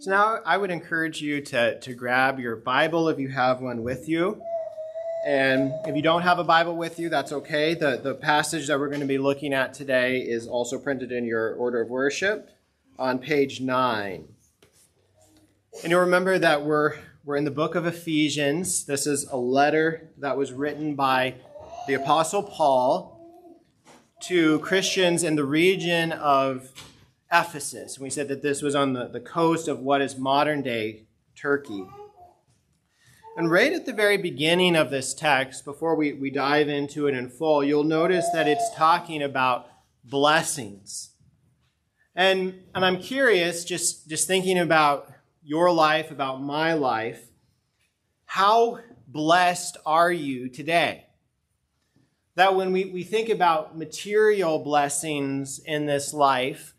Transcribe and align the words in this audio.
So 0.00 0.10
now 0.10 0.38
I 0.46 0.56
would 0.56 0.70
encourage 0.70 1.20
you 1.20 1.42
to, 1.42 1.78
to 1.78 1.92
grab 1.92 2.40
your 2.40 2.56
Bible 2.56 3.10
if 3.10 3.18
you 3.18 3.28
have 3.28 3.60
one 3.60 3.82
with 3.82 4.08
you. 4.08 4.40
And 5.26 5.74
if 5.84 5.94
you 5.94 6.00
don't 6.00 6.22
have 6.22 6.38
a 6.38 6.44
Bible 6.44 6.74
with 6.74 6.98
you, 6.98 7.10
that's 7.10 7.32
okay. 7.32 7.74
The, 7.74 8.00
the 8.02 8.14
passage 8.14 8.68
that 8.68 8.80
we're 8.80 8.88
going 8.88 9.02
to 9.02 9.06
be 9.06 9.18
looking 9.18 9.52
at 9.52 9.74
today 9.74 10.20
is 10.20 10.46
also 10.46 10.78
printed 10.78 11.12
in 11.12 11.26
your 11.26 11.52
order 11.52 11.82
of 11.82 11.90
worship 11.90 12.48
on 12.98 13.18
page 13.18 13.60
9. 13.60 14.26
And 15.82 15.90
you'll 15.90 16.00
remember 16.00 16.38
that 16.38 16.64
we're, 16.64 16.96
we're 17.22 17.36
in 17.36 17.44
the 17.44 17.50
book 17.50 17.74
of 17.74 17.84
Ephesians. 17.84 18.86
This 18.86 19.06
is 19.06 19.24
a 19.24 19.36
letter 19.36 20.08
that 20.16 20.34
was 20.34 20.50
written 20.50 20.94
by 20.94 21.34
the 21.86 21.92
Apostle 21.92 22.42
Paul 22.42 23.20
to 24.28 24.60
Christians 24.60 25.22
in 25.22 25.36
the 25.36 25.44
region 25.44 26.12
of 26.12 26.72
Ephesus. 27.32 27.96
And 27.96 28.02
we 28.02 28.10
said 28.10 28.28
that 28.28 28.42
this 28.42 28.62
was 28.62 28.74
on 28.74 28.92
the, 28.92 29.06
the 29.06 29.20
coast 29.20 29.68
of 29.68 29.80
what 29.80 30.00
is 30.02 30.16
modern 30.16 30.62
day 30.62 31.06
Turkey. 31.36 31.86
And 33.36 33.50
right 33.50 33.72
at 33.72 33.86
the 33.86 33.92
very 33.92 34.16
beginning 34.16 34.76
of 34.76 34.90
this 34.90 35.14
text, 35.14 35.64
before 35.64 35.94
we, 35.94 36.12
we 36.12 36.30
dive 36.30 36.68
into 36.68 37.06
it 37.06 37.14
in 37.14 37.28
full, 37.28 37.62
you'll 37.62 37.84
notice 37.84 38.28
that 38.32 38.48
it's 38.48 38.74
talking 38.74 39.22
about 39.22 39.68
blessings. 40.04 41.10
And, 42.14 42.62
and 42.74 42.84
I'm 42.84 42.98
curious, 42.98 43.64
just, 43.64 44.08
just 44.08 44.26
thinking 44.26 44.58
about 44.58 45.10
your 45.42 45.72
life, 45.72 46.10
about 46.10 46.42
my 46.42 46.74
life, 46.74 47.28
how 48.26 48.80
blessed 49.06 49.76
are 49.86 50.12
you 50.12 50.48
today? 50.48 51.06
That 52.34 52.56
when 52.56 52.72
we, 52.72 52.86
we 52.86 53.04
think 53.04 53.28
about 53.28 53.78
material 53.78 54.58
blessings 54.58 55.60
in 55.60 55.86
this 55.86 56.12
life, 56.12 56.74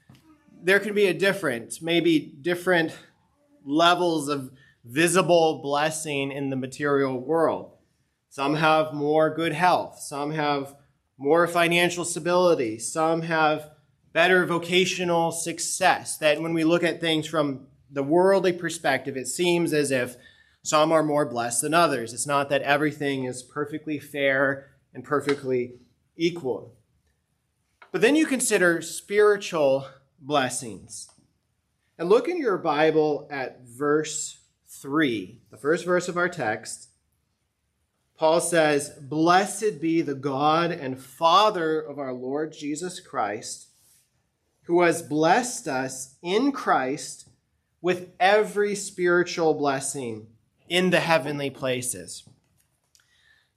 there 0.63 0.79
can 0.79 0.93
be 0.93 1.05
a 1.05 1.13
difference, 1.13 1.81
maybe 1.81 2.19
different 2.41 2.95
levels 3.65 4.27
of 4.27 4.51
visible 4.83 5.61
blessing 5.61 6.31
in 6.31 6.49
the 6.49 6.55
material 6.55 7.19
world. 7.19 7.77
Some 8.29 8.55
have 8.55 8.93
more 8.93 9.29
good 9.33 9.53
health, 9.53 9.99
some 9.99 10.31
have 10.31 10.75
more 11.17 11.47
financial 11.47 12.05
stability, 12.05 12.79
some 12.79 13.23
have 13.23 13.71
better 14.13 14.45
vocational 14.45 15.31
success. 15.31 16.17
That 16.17 16.41
when 16.41 16.53
we 16.53 16.63
look 16.63 16.83
at 16.83 17.01
things 17.01 17.27
from 17.27 17.67
the 17.91 18.03
worldly 18.03 18.53
perspective, 18.53 19.17
it 19.17 19.27
seems 19.27 19.73
as 19.73 19.91
if 19.91 20.15
some 20.63 20.91
are 20.91 21.03
more 21.03 21.25
blessed 21.25 21.61
than 21.61 21.73
others. 21.73 22.13
It's 22.13 22.27
not 22.27 22.49
that 22.49 22.61
everything 22.61 23.25
is 23.25 23.43
perfectly 23.43 23.99
fair 23.99 24.69
and 24.93 25.03
perfectly 25.03 25.73
equal. 26.15 26.73
But 27.91 28.01
then 28.01 28.15
you 28.15 28.25
consider 28.25 28.81
spiritual 28.81 29.85
blessings. 30.21 31.09
And 31.97 32.09
look 32.09 32.27
in 32.27 32.37
your 32.37 32.57
Bible 32.57 33.27
at 33.29 33.61
verse 33.65 34.39
3, 34.67 35.41
the 35.49 35.57
first 35.57 35.85
verse 35.85 36.07
of 36.07 36.17
our 36.17 36.29
text. 36.29 36.89
Paul 38.17 38.39
says, 38.39 38.91
Blessed 39.01 39.81
be 39.81 40.01
the 40.01 40.15
God 40.15 40.71
and 40.71 41.01
Father 41.01 41.79
of 41.79 41.99
our 41.99 42.13
Lord 42.13 42.53
Jesus 42.53 42.99
Christ, 42.99 43.69
who 44.63 44.83
has 44.83 45.01
blessed 45.01 45.67
us 45.67 46.15
in 46.21 46.51
Christ 46.51 47.27
with 47.81 48.11
every 48.19 48.75
spiritual 48.75 49.55
blessing 49.55 50.27
in 50.69 50.91
the 50.91 50.99
heavenly 50.99 51.49
places. 51.49 52.23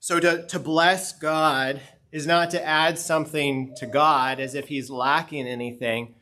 So 0.00 0.18
to, 0.18 0.46
to 0.46 0.58
bless 0.58 1.12
God 1.12 1.80
is 2.10 2.26
not 2.26 2.50
to 2.50 2.64
add 2.64 2.98
something 2.98 3.74
to 3.76 3.86
God 3.86 4.40
as 4.40 4.54
if 4.54 4.68
he's 4.68 4.90
lacking 4.90 5.46
anything 5.46 6.14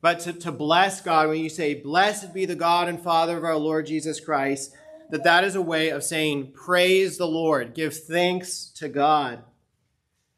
but 0.00 0.20
to, 0.20 0.32
to 0.32 0.52
bless 0.52 1.00
God, 1.00 1.28
when 1.28 1.40
you 1.40 1.48
say, 1.48 1.74
Blessed 1.74 2.32
be 2.32 2.44
the 2.44 2.54
God 2.54 2.88
and 2.88 3.00
Father 3.00 3.36
of 3.36 3.44
our 3.44 3.56
Lord 3.56 3.86
Jesus 3.86 4.20
Christ, 4.20 4.74
that 5.10 5.24
that 5.24 5.44
is 5.44 5.56
a 5.56 5.62
way 5.62 5.88
of 5.88 6.04
saying, 6.04 6.52
Praise 6.52 7.18
the 7.18 7.26
Lord, 7.26 7.74
give 7.74 7.96
thanks 7.96 8.70
to 8.76 8.88
God. 8.88 9.42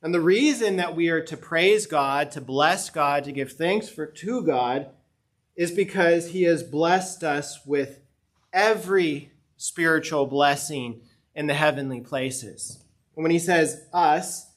And 0.03 0.15
the 0.15 0.21
reason 0.21 0.77
that 0.77 0.97
we 0.97 1.11
are 1.11 1.23
to 1.23 1.37
praise 1.37 1.87
God, 1.87 2.31
to 2.33 2.41
bless 2.41 2.89
God, 2.89 3.25
to 3.25 3.33
give 3.33 3.53
thanks 3.53 3.89
for, 3.89 4.07
to 4.07 4.43
God, 4.43 4.89
is 5.57 5.71
because 5.71 6.31
He 6.31 6.45
has 6.45 6.63
blessed 6.63 7.23
us 7.23 7.67
with 7.67 8.01
every 8.53 9.31
spiritual 9.59 10.25
blessing 10.25 11.03
in 11.35 11.47
the 11.47 11.55
heavenly 11.55 12.01
places. 12.01 12.83
And 13.15 13.23
when 13.23 13.31
He 13.31 13.39
says 13.39 13.83
us, 13.93 14.51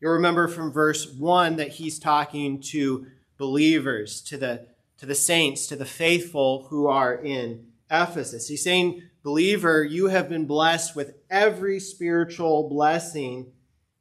you'll 0.00 0.12
remember 0.12 0.48
from 0.48 0.70
verse 0.70 1.10
1 1.10 1.56
that 1.56 1.70
He's 1.70 1.98
talking 1.98 2.60
to 2.72 3.06
believers, 3.36 4.20
to 4.22 4.36
the, 4.36 4.66
to 4.98 5.06
the 5.06 5.14
saints, 5.14 5.66
to 5.66 5.76
the 5.76 5.84
faithful 5.84 6.66
who 6.70 6.86
are 6.86 7.14
in 7.14 7.66
Ephesus. 7.90 8.48
He's 8.48 8.64
saying, 8.64 9.02
believer, 9.22 9.82
you 9.82 10.08
have 10.08 10.28
been 10.28 10.46
blessed 10.46 10.94
with 10.94 11.14
every 11.30 11.80
spiritual 11.80 12.68
blessing 12.68 13.52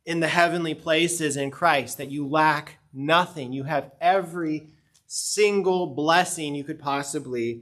in 0.06 0.20
the 0.20 0.28
heavenly 0.28 0.74
places 0.74 1.38
in 1.38 1.50
Christ, 1.50 1.98
that 1.98 2.12
you 2.12 2.28
lack 2.28 2.80
nothing. 2.94 3.54
You 3.54 3.64
have 3.64 3.92
every 4.02 4.70
single 5.08 5.88
blessing 5.88 6.56
you 6.56 6.64
could 6.64 6.80
possibly 6.80 7.62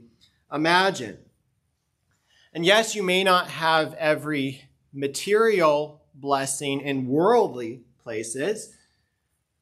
imagine. 0.52 1.18
And 2.52 2.66
yes, 2.66 2.94
you 2.94 3.02
may 3.02 3.24
not 3.24 3.48
have 3.48 3.94
every 3.94 4.68
material 4.92 6.02
blessing 6.14 6.80
in 6.80 7.06
worldly 7.06 7.82
places, 8.02 8.76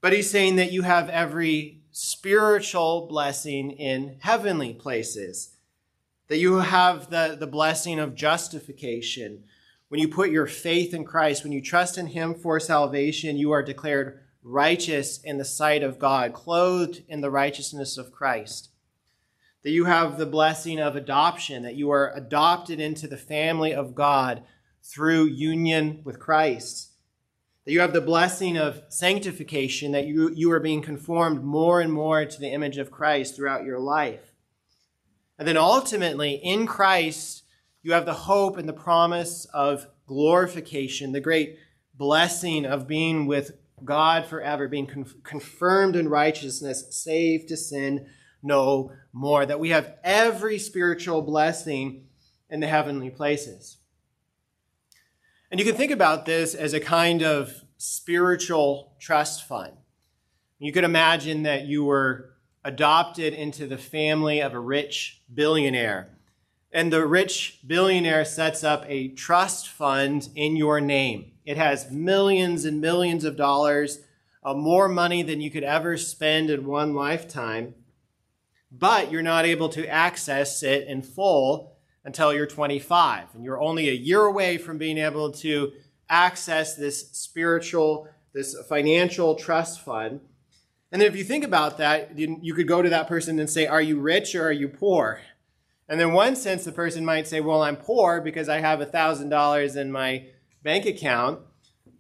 but 0.01 0.13
he's 0.13 0.31
saying 0.31 0.57
that 0.57 0.73
you 0.73 0.83
have 0.83 1.09
every 1.11 1.80
spiritual 1.93 3.07
blessing 3.07 3.71
in 3.71 4.17
heavenly 4.21 4.75
places. 4.75 5.57
That 6.29 6.39
you 6.39 6.57
have 6.57 7.11
the, 7.11 7.37
the 7.39 7.47
blessing 7.47 7.99
of 7.99 8.15
justification. 8.15 9.45
When 9.89 10.01
you 10.01 10.09
put 10.09 10.31
your 10.31 10.47
faith 10.47 10.95
in 10.95 11.05
Christ, 11.05 11.43
when 11.43 11.53
you 11.53 11.61
trust 11.61 11.99
in 11.99 12.07
Him 12.07 12.35
for 12.35 12.61
salvation, 12.61 13.37
you 13.37 13.51
are 13.51 13.63
declared 13.63 14.21
righteous 14.43 15.21
in 15.23 15.39
the 15.39 15.45
sight 15.45 15.83
of 15.83 15.99
God, 15.99 16.33
clothed 16.33 17.03
in 17.09 17.21
the 17.21 17.31
righteousness 17.31 17.99
of 17.99 18.13
Christ. 18.13 18.71
That 19.63 19.71
you 19.71 19.85
have 19.85 20.17
the 20.17 20.27
blessing 20.27 20.81
of 20.81 20.97
adoption, 20.97 21.65
that 21.65 21.75
you 21.75 21.91
are 21.91 22.13
adopted 22.15 22.81
into 22.81 23.09
the 23.09 23.17
family 23.17 23.75
of 23.75 23.95
God 23.95 24.45
through 24.83 25.25
union 25.25 26.01
with 26.05 26.19
Christ 26.19 26.90
that 27.65 27.73
you 27.73 27.81
have 27.81 27.93
the 27.93 28.01
blessing 28.01 28.57
of 28.57 28.83
sanctification, 28.89 29.93
that 29.93 30.07
you, 30.07 30.31
you 30.35 30.51
are 30.51 30.61
being 30.61 30.83
conformed 30.83 31.45
more 31.45 31.81
and 31.81 31.93
more 31.93 32.25
to 32.25 32.41
the 32.41 32.53
image 32.53 32.79
of 32.79 32.91
Christ 32.91 33.37
throughout 33.37 33.65
your 33.65 33.79
life. 33.79 34.33
And 35.39 35.47
then 35.47 35.57
ultimately, 35.57 36.33
in 36.35 36.67
Christ, 36.67 37.45
you 37.83 37.93
have 37.93 38.07
the 38.07 38.13
hope 38.13 38.57
and 38.57 38.69
the 38.69 38.75
promise 38.75 39.47
of 39.55 39.87
glorification, 40.07 41.13
the 41.13 41.21
great 41.21 41.59
blessing 41.95 42.67
of 42.67 42.87
being 42.87 43.27
with 43.27 43.53
God 43.85 44.27
forever, 44.27 44.69
being 44.69 44.87
con- 44.87 45.07
confirmed 45.23 45.97
in 45.97 46.09
righteousness, 46.09 46.85
saved 46.91 47.49
to 47.49 47.57
sin 47.57 48.07
no 48.43 48.93
more. 49.13 49.47
That 49.47 49.61
we 49.61 49.71
have 49.71 49.95
every 50.03 50.59
spiritual 50.59 51.23
blessing 51.23 52.07
in 52.49 52.61
the 52.61 52.67
heavenly 52.67 53.11
places. 53.11 53.79
And 55.51 55.59
you 55.59 55.67
can 55.67 55.75
think 55.75 55.91
about 55.91 56.27
this 56.27 56.55
as 56.55 56.75
a 56.75 56.81
kind 56.81 57.23
of 57.23 57.65
spiritual 57.77 58.93
trust 59.01 59.49
fund. 59.49 59.73
You 60.61 60.73
could 60.73 60.85
imagine 60.85 61.43
that 61.43 61.67
you 61.67 61.85
were 61.85 62.35
adopted 62.65 63.33
into 63.33 63.67
the 63.67 63.79
family 63.79 64.41
of 64.41 64.53
a 64.53 64.61
rich 64.61 65.23
billionaire. 65.33 66.11
And 66.71 66.93
the 66.93 67.05
rich 67.05 67.61
billionaire 67.67 68.25
sets 68.25 68.63
up 68.63 68.85
a 68.87 69.09
trust 69.09 69.69
fund 69.69 70.29
in 70.37 70.55
your 70.55 70.81
name. 70.81 71.33
It 71.45 71.57
has 71.57 71.91
millions 71.91 72.65
and 72.65 72.81
millions 72.81 73.25
of 73.25 73.37
dollars, 73.37 74.01
uh, 74.45 74.55
more 74.55 74.89
money 74.89 75.25
than 75.25 75.41
you 75.41 75.51
could 75.51 75.65
ever 75.65 75.97
spend 75.97 76.49
in 76.49 76.65
one 76.65 76.95
lifetime. 76.95 77.75
But 78.71 79.11
you're 79.11 79.23
not 79.23 79.47
able 79.47 79.69
to 79.71 79.89
access 79.89 80.63
it 80.63 80.87
in 80.87 81.03
full 81.03 81.70
until 82.05 82.33
you're 82.33 82.47
25. 82.47 83.35
And 83.35 83.45
you're 83.45 83.61
only 83.61 83.89
a 83.89 83.95
year 83.95 84.23
away 84.23 84.59
from 84.59 84.79
being 84.79 84.99
able 84.99 85.33
to 85.33 85.73
access 86.09 86.75
this 86.75 87.11
spiritual, 87.13 88.09
this 88.33 88.57
financial 88.69 89.35
trust 89.35 89.81
fund. 89.81 90.21
And 90.93 91.01
then 91.01 91.09
if 91.09 91.17
you 91.17 91.25
think 91.25 91.45
about 91.45 91.79
that, 91.79 92.19
you 92.19 92.55
could 92.55 92.67
go 92.67 92.83
to 92.83 92.89
that 92.91 93.07
person 93.07 93.39
and 93.39 93.49
say, 93.49 93.67
Are 93.67 93.83
you 93.83 94.01
rich 94.01 94.35
or 94.35 94.49
are 94.49 94.53
you 94.53 94.69
poor? 94.69 95.21
And 95.89 96.01
in 96.01 96.13
one 96.13 96.37
sense, 96.37 96.65
the 96.65 96.73
person 96.73 97.05
might 97.05 97.29
say, 97.29 97.41
Well, 97.41 97.63
I'm 97.63 97.77
poor 97.77 98.21
because 98.21 98.49
I 98.49 98.59
have 98.59 98.81
$1,000 98.81 99.77
in 99.77 99.93
my 99.93 100.27
bank 100.63 100.87
account. 100.87 101.41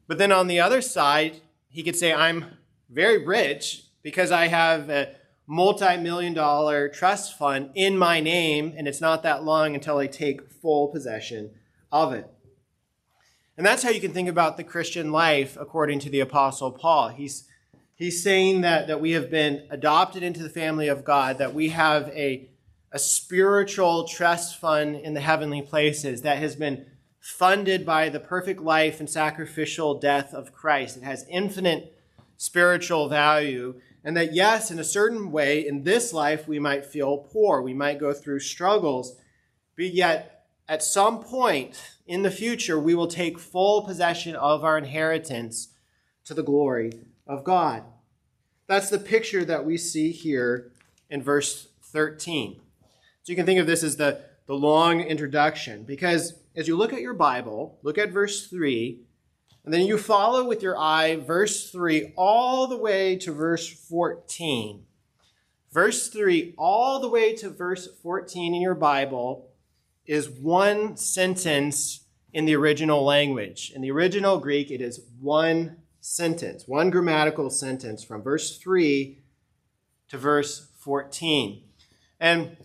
But 0.08 0.18
then 0.18 0.32
on 0.32 0.48
the 0.48 0.60
other 0.60 0.80
side, 0.80 1.40
he 1.68 1.84
could 1.84 1.96
say, 1.96 2.12
I'm 2.12 2.56
very 2.88 3.24
rich 3.24 3.84
because 4.02 4.32
I 4.32 4.48
have 4.48 4.90
a 4.90 5.14
multi-million 5.52 6.32
dollar 6.32 6.88
trust 6.88 7.36
fund 7.36 7.70
in 7.74 7.98
my 7.98 8.20
name, 8.20 8.72
and 8.76 8.86
it's 8.86 9.00
not 9.00 9.24
that 9.24 9.42
long 9.42 9.74
until 9.74 9.98
I 9.98 10.06
take 10.06 10.48
full 10.48 10.86
possession 10.86 11.50
of 11.90 12.12
it. 12.12 12.30
And 13.56 13.66
that's 13.66 13.82
how 13.82 13.90
you 13.90 14.00
can 14.00 14.12
think 14.12 14.28
about 14.28 14.56
the 14.56 14.62
Christian 14.62 15.10
life 15.10 15.56
according 15.60 15.98
to 16.00 16.08
the 16.08 16.20
Apostle 16.20 16.70
Paul. 16.70 17.08
He's, 17.08 17.48
he's 17.96 18.22
saying 18.22 18.60
that, 18.60 18.86
that 18.86 19.00
we 19.00 19.10
have 19.10 19.28
been 19.28 19.66
adopted 19.70 20.22
into 20.22 20.40
the 20.40 20.48
family 20.48 20.86
of 20.86 21.04
God, 21.04 21.38
that 21.38 21.52
we 21.52 21.70
have 21.70 22.06
a, 22.10 22.48
a 22.92 23.00
spiritual 23.00 24.06
trust 24.06 24.56
fund 24.56 24.94
in 24.94 25.14
the 25.14 25.20
heavenly 25.20 25.62
places 25.62 26.22
that 26.22 26.38
has 26.38 26.54
been 26.54 26.86
funded 27.18 27.84
by 27.84 28.08
the 28.08 28.20
perfect 28.20 28.60
life 28.60 29.00
and 29.00 29.10
sacrificial 29.10 29.98
death 29.98 30.32
of 30.32 30.52
Christ. 30.52 30.96
It 30.96 31.02
has 31.02 31.26
infinite 31.28 32.00
spiritual 32.36 33.08
value. 33.08 33.80
And 34.02 34.16
that, 34.16 34.34
yes, 34.34 34.70
in 34.70 34.78
a 34.78 34.84
certain 34.84 35.30
way, 35.30 35.66
in 35.66 35.84
this 35.84 36.12
life, 36.12 36.48
we 36.48 36.58
might 36.58 36.86
feel 36.86 37.18
poor. 37.18 37.60
We 37.60 37.74
might 37.74 38.00
go 38.00 38.12
through 38.12 38.40
struggles. 38.40 39.16
But 39.76 39.92
yet, 39.92 40.46
at 40.68 40.82
some 40.82 41.22
point 41.22 41.80
in 42.06 42.22
the 42.22 42.30
future, 42.30 42.78
we 42.78 42.94
will 42.94 43.08
take 43.08 43.38
full 43.38 43.82
possession 43.82 44.34
of 44.36 44.64
our 44.64 44.78
inheritance 44.78 45.68
to 46.24 46.34
the 46.34 46.42
glory 46.42 46.92
of 47.26 47.44
God. 47.44 47.84
That's 48.66 48.88
the 48.88 48.98
picture 48.98 49.44
that 49.44 49.64
we 49.64 49.76
see 49.76 50.12
here 50.12 50.70
in 51.10 51.22
verse 51.22 51.68
13. 51.82 52.60
So 53.22 53.32
you 53.32 53.36
can 53.36 53.46
think 53.46 53.60
of 53.60 53.66
this 53.66 53.82
as 53.82 53.96
the, 53.96 54.20
the 54.46 54.54
long 54.54 55.00
introduction, 55.00 55.82
because 55.82 56.34
as 56.54 56.68
you 56.68 56.76
look 56.76 56.92
at 56.92 57.00
your 57.00 57.14
Bible, 57.14 57.78
look 57.82 57.98
at 57.98 58.10
verse 58.10 58.46
3, 58.46 59.00
and 59.70 59.78
then 59.78 59.86
you 59.86 59.98
follow 59.98 60.42
with 60.48 60.64
your 60.64 60.76
eye 60.76 61.14
verse 61.14 61.70
3 61.70 62.12
all 62.16 62.66
the 62.66 62.76
way 62.76 63.14
to 63.14 63.30
verse 63.30 63.68
14. 63.68 64.84
Verse 65.70 66.08
3 66.08 66.56
all 66.58 66.98
the 66.98 67.08
way 67.08 67.36
to 67.36 67.50
verse 67.50 67.88
14 68.02 68.52
in 68.52 68.60
your 68.60 68.74
Bible 68.74 69.48
is 70.06 70.28
one 70.28 70.96
sentence 70.96 72.00
in 72.32 72.46
the 72.46 72.56
original 72.56 73.04
language. 73.04 73.70
In 73.72 73.80
the 73.80 73.92
original 73.92 74.40
Greek, 74.40 74.72
it 74.72 74.80
is 74.80 75.02
one 75.20 75.76
sentence, 76.00 76.66
one 76.66 76.90
grammatical 76.90 77.48
sentence 77.48 78.02
from 78.02 78.24
verse 78.24 78.58
3 78.58 79.20
to 80.08 80.18
verse 80.18 80.66
14. 80.80 81.62
And 82.18 82.56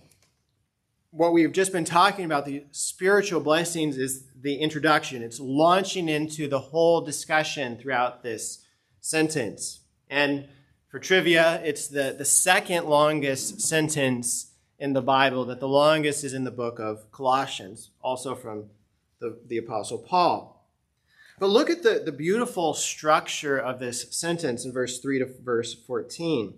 what 1.12 1.34
we've 1.34 1.54
just 1.54 1.72
been 1.72 1.86
talking 1.86 2.26
about, 2.26 2.48
the 2.48 2.64
spiritual 2.72 3.42
blessings, 3.42 3.96
is 3.96 4.25
the 4.42 4.56
introduction. 4.56 5.24
It's 5.24 5.40
launching 5.40 6.10
into 6.10 6.48
the 6.48 6.60
whole 6.60 7.02
discussion 7.02 7.78
throughout 7.78 8.24
this 8.24 8.66
sentence. 9.02 9.82
And 10.10 10.48
for 10.90 11.00
trivia, 11.00 11.62
it's 11.64 11.88
the, 11.88 12.16
the 12.18 12.26
second 12.26 12.86
longest 12.86 13.62
sentence 13.62 14.52
in 14.78 14.94
the 14.94 15.02
Bible, 15.02 15.46
that 15.46 15.60
the 15.60 15.68
longest 15.68 16.24
is 16.24 16.34
in 16.34 16.44
the 16.44 16.52
book 16.52 16.80
of 16.80 17.12
Colossians, 17.12 17.92
also 18.02 18.36
from 18.36 18.66
the, 19.20 19.40
the 19.48 19.58
Apostle 19.58 20.00
Paul. 20.00 20.56
But 21.40 21.48
look 21.48 21.70
at 21.70 21.84
the, 21.84 22.02
the 22.06 22.12
beautiful 22.12 22.74
structure 22.74 23.58
of 23.58 23.80
this 23.80 24.16
sentence 24.16 24.66
in 24.66 24.72
verse 24.72 25.00
3 25.00 25.20
to 25.20 25.26
verse 25.44 25.74
14. 25.74 26.56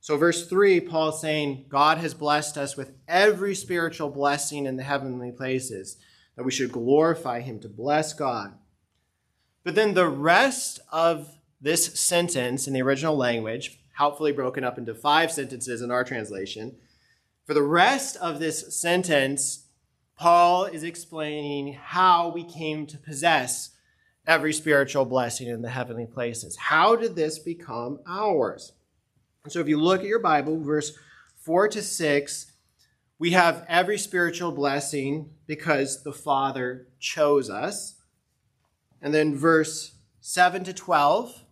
So, 0.00 0.16
verse 0.16 0.48
3, 0.48 0.80
Paul's 0.80 1.20
saying, 1.20 1.66
God 1.68 1.98
has 1.98 2.14
blessed 2.14 2.56
us 2.56 2.76
with 2.76 2.92
every 3.06 3.54
spiritual 3.54 4.10
blessing 4.10 4.66
in 4.66 4.76
the 4.76 4.82
heavenly 4.82 5.32
places, 5.32 5.96
that 6.38 6.44
we 6.44 6.52
should 6.52 6.70
glorify 6.70 7.40
him 7.40 7.58
to 7.58 7.68
bless 7.68 8.12
God. 8.12 8.54
But 9.64 9.74
then 9.74 9.94
the 9.94 10.08
rest 10.08 10.78
of 10.92 11.36
this 11.60 11.98
sentence 11.98 12.68
in 12.68 12.72
the 12.72 12.82
original 12.82 13.16
language, 13.16 13.80
helpfully 13.96 14.30
broken 14.30 14.62
up 14.62 14.78
into 14.78 14.94
five 14.94 15.32
sentences 15.32 15.82
in 15.82 15.90
our 15.90 16.04
translation, 16.04 16.76
for 17.44 17.54
the 17.54 17.64
rest 17.64 18.16
of 18.18 18.38
this 18.38 18.72
sentence, 18.80 19.66
Paul 20.14 20.66
is 20.66 20.84
explaining 20.84 21.72
how 21.72 22.28
we 22.28 22.44
came 22.44 22.86
to 22.86 22.98
possess 22.98 23.70
every 24.24 24.52
spiritual 24.52 25.06
blessing 25.06 25.48
in 25.48 25.62
the 25.62 25.70
heavenly 25.70 26.06
places. 26.06 26.56
How 26.56 26.94
did 26.94 27.16
this 27.16 27.40
become 27.40 27.98
ours? 28.06 28.74
So 29.48 29.58
if 29.58 29.66
you 29.66 29.80
look 29.80 30.02
at 30.02 30.06
your 30.06 30.20
Bible, 30.20 30.62
verse 30.62 30.92
4 31.38 31.66
to 31.66 31.82
6, 31.82 32.52
we 33.18 33.32
have 33.32 33.64
every 33.68 33.98
spiritual 33.98 34.52
blessing 34.52 35.30
because 35.46 36.02
the 36.04 36.12
Father 36.12 36.86
chose 37.00 37.50
us. 37.50 37.96
And 39.02 39.12
then 39.12 39.36
verse 39.36 39.94
7 40.20 40.64
to 40.64 40.72
12, 40.72 41.44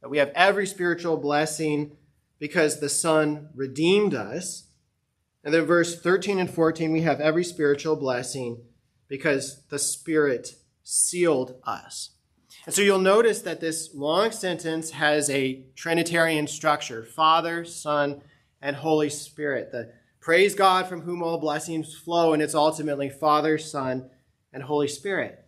that 0.00 0.08
we 0.08 0.18
have 0.18 0.32
every 0.34 0.66
spiritual 0.66 1.16
blessing 1.18 1.96
because 2.38 2.80
the 2.80 2.88
Son 2.88 3.50
redeemed 3.54 4.14
us. 4.14 4.64
And 5.44 5.52
then 5.52 5.66
verse 5.66 6.00
13 6.00 6.38
and 6.38 6.50
14, 6.50 6.92
we 6.92 7.02
have 7.02 7.20
every 7.20 7.44
spiritual 7.44 7.96
blessing 7.96 8.62
because 9.08 9.62
the 9.68 9.78
Spirit 9.78 10.54
sealed 10.82 11.56
us. 11.64 12.10
And 12.66 12.74
so 12.74 12.82
you'll 12.82 12.98
notice 12.98 13.42
that 13.42 13.60
this 13.60 13.94
long 13.94 14.32
sentence 14.32 14.90
has 14.90 15.30
a 15.30 15.64
Trinitarian 15.76 16.46
structure 16.46 17.04
Father, 17.04 17.64
Son, 17.64 18.22
and 18.60 18.76
Holy 18.76 19.08
Spirit. 19.08 19.72
The 19.72 19.92
praise 20.20 20.54
God 20.54 20.86
from 20.86 21.02
whom 21.02 21.22
all 21.22 21.38
blessings 21.38 21.94
flow, 21.94 22.32
and 22.32 22.42
it's 22.42 22.54
ultimately 22.54 23.08
Father, 23.08 23.58
Son, 23.58 24.10
and 24.52 24.62
Holy 24.62 24.88
Spirit. 24.88 25.44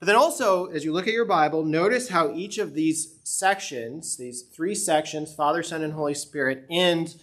But 0.00 0.06
then 0.06 0.16
also, 0.16 0.66
as 0.66 0.84
you 0.84 0.92
look 0.92 1.06
at 1.06 1.14
your 1.14 1.24
Bible, 1.24 1.64
notice 1.64 2.08
how 2.08 2.34
each 2.34 2.58
of 2.58 2.74
these 2.74 3.18
sections, 3.22 4.16
these 4.16 4.42
three 4.42 4.74
sections, 4.74 5.34
Father, 5.34 5.62
Son, 5.62 5.82
and 5.82 5.92
Holy 5.92 6.14
Spirit, 6.14 6.66
end 6.70 7.16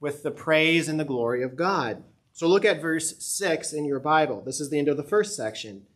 with 0.00 0.22
the 0.22 0.30
praise 0.30 0.88
and 0.88 0.98
the 0.98 1.04
glory 1.04 1.42
of 1.42 1.56
God. 1.56 2.02
So 2.32 2.46
look 2.46 2.64
at 2.64 2.80
verse 2.80 3.22
6 3.22 3.72
in 3.72 3.84
your 3.84 4.00
Bible. 4.00 4.42
This 4.44 4.60
is 4.60 4.70
the 4.70 4.78
end 4.78 4.88
of 4.88 4.96
the 4.96 5.02
first 5.02 5.36
section 5.36 5.86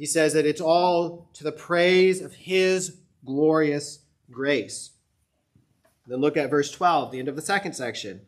he 0.00 0.06
says 0.06 0.32
that 0.32 0.46
it's 0.46 0.62
all 0.62 1.28
to 1.34 1.44
the 1.44 1.52
praise 1.52 2.22
of 2.22 2.32
his 2.32 2.96
glorious 3.22 3.98
grace. 4.30 4.92
Then 6.06 6.22
look 6.22 6.38
at 6.38 6.48
verse 6.48 6.70
12, 6.70 7.12
the 7.12 7.18
end 7.18 7.28
of 7.28 7.36
the 7.36 7.42
second 7.42 7.74
section. 7.74 8.22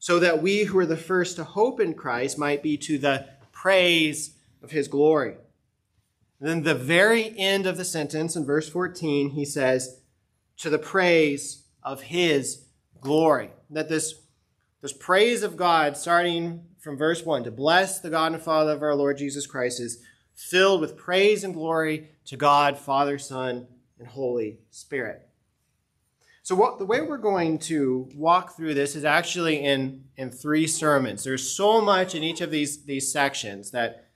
So 0.00 0.18
that 0.18 0.42
we 0.42 0.64
who 0.64 0.78
are 0.78 0.86
the 0.86 0.96
first 0.96 1.36
to 1.36 1.44
hope 1.44 1.78
in 1.78 1.94
Christ 1.94 2.38
might 2.38 2.62
be 2.62 2.76
to 2.78 2.98
the 2.98 3.28
praise 3.52 4.34
of 4.62 4.72
his 4.72 4.88
glory. 4.88 5.36
And 6.40 6.48
then 6.48 6.62
the 6.62 6.74
very 6.74 7.38
end 7.38 7.66
of 7.66 7.76
the 7.76 7.84
sentence 7.84 8.34
in 8.34 8.46
verse 8.46 8.68
14, 8.68 9.30
he 9.30 9.44
says, 9.44 10.00
to 10.56 10.70
the 10.70 10.78
praise 10.78 11.64
of 11.82 12.02
his 12.02 12.64
glory. 13.00 13.50
That 13.68 13.88
this, 13.88 14.14
this 14.80 14.92
praise 14.92 15.42
of 15.42 15.56
God, 15.56 15.96
starting 15.96 16.64
from 16.78 16.96
verse 16.96 17.24
1, 17.24 17.44
to 17.44 17.50
bless 17.50 18.00
the 18.00 18.10
God 18.10 18.32
and 18.32 18.42
Father 18.42 18.72
of 18.72 18.82
our 18.82 18.94
Lord 18.94 19.18
Jesus 19.18 19.46
Christ, 19.46 19.80
is 19.80 20.02
filled 20.34 20.80
with 20.80 20.96
praise 20.96 21.44
and 21.44 21.52
glory 21.52 22.08
to 22.24 22.36
God, 22.38 22.78
Father, 22.78 23.18
Son, 23.18 23.66
and 23.98 24.08
Holy 24.08 24.60
Spirit. 24.70 25.29
So, 26.50 26.56
what, 26.56 26.80
the 26.80 26.84
way 26.84 27.00
we're 27.00 27.16
going 27.16 27.60
to 27.60 28.08
walk 28.16 28.56
through 28.56 28.74
this 28.74 28.96
is 28.96 29.04
actually 29.04 29.64
in, 29.64 30.06
in 30.16 30.32
three 30.32 30.66
sermons. 30.66 31.22
There's 31.22 31.48
so 31.48 31.80
much 31.80 32.16
in 32.16 32.24
each 32.24 32.40
of 32.40 32.50
these, 32.50 32.82
these 32.86 33.12
sections 33.12 33.70
that 33.70 34.08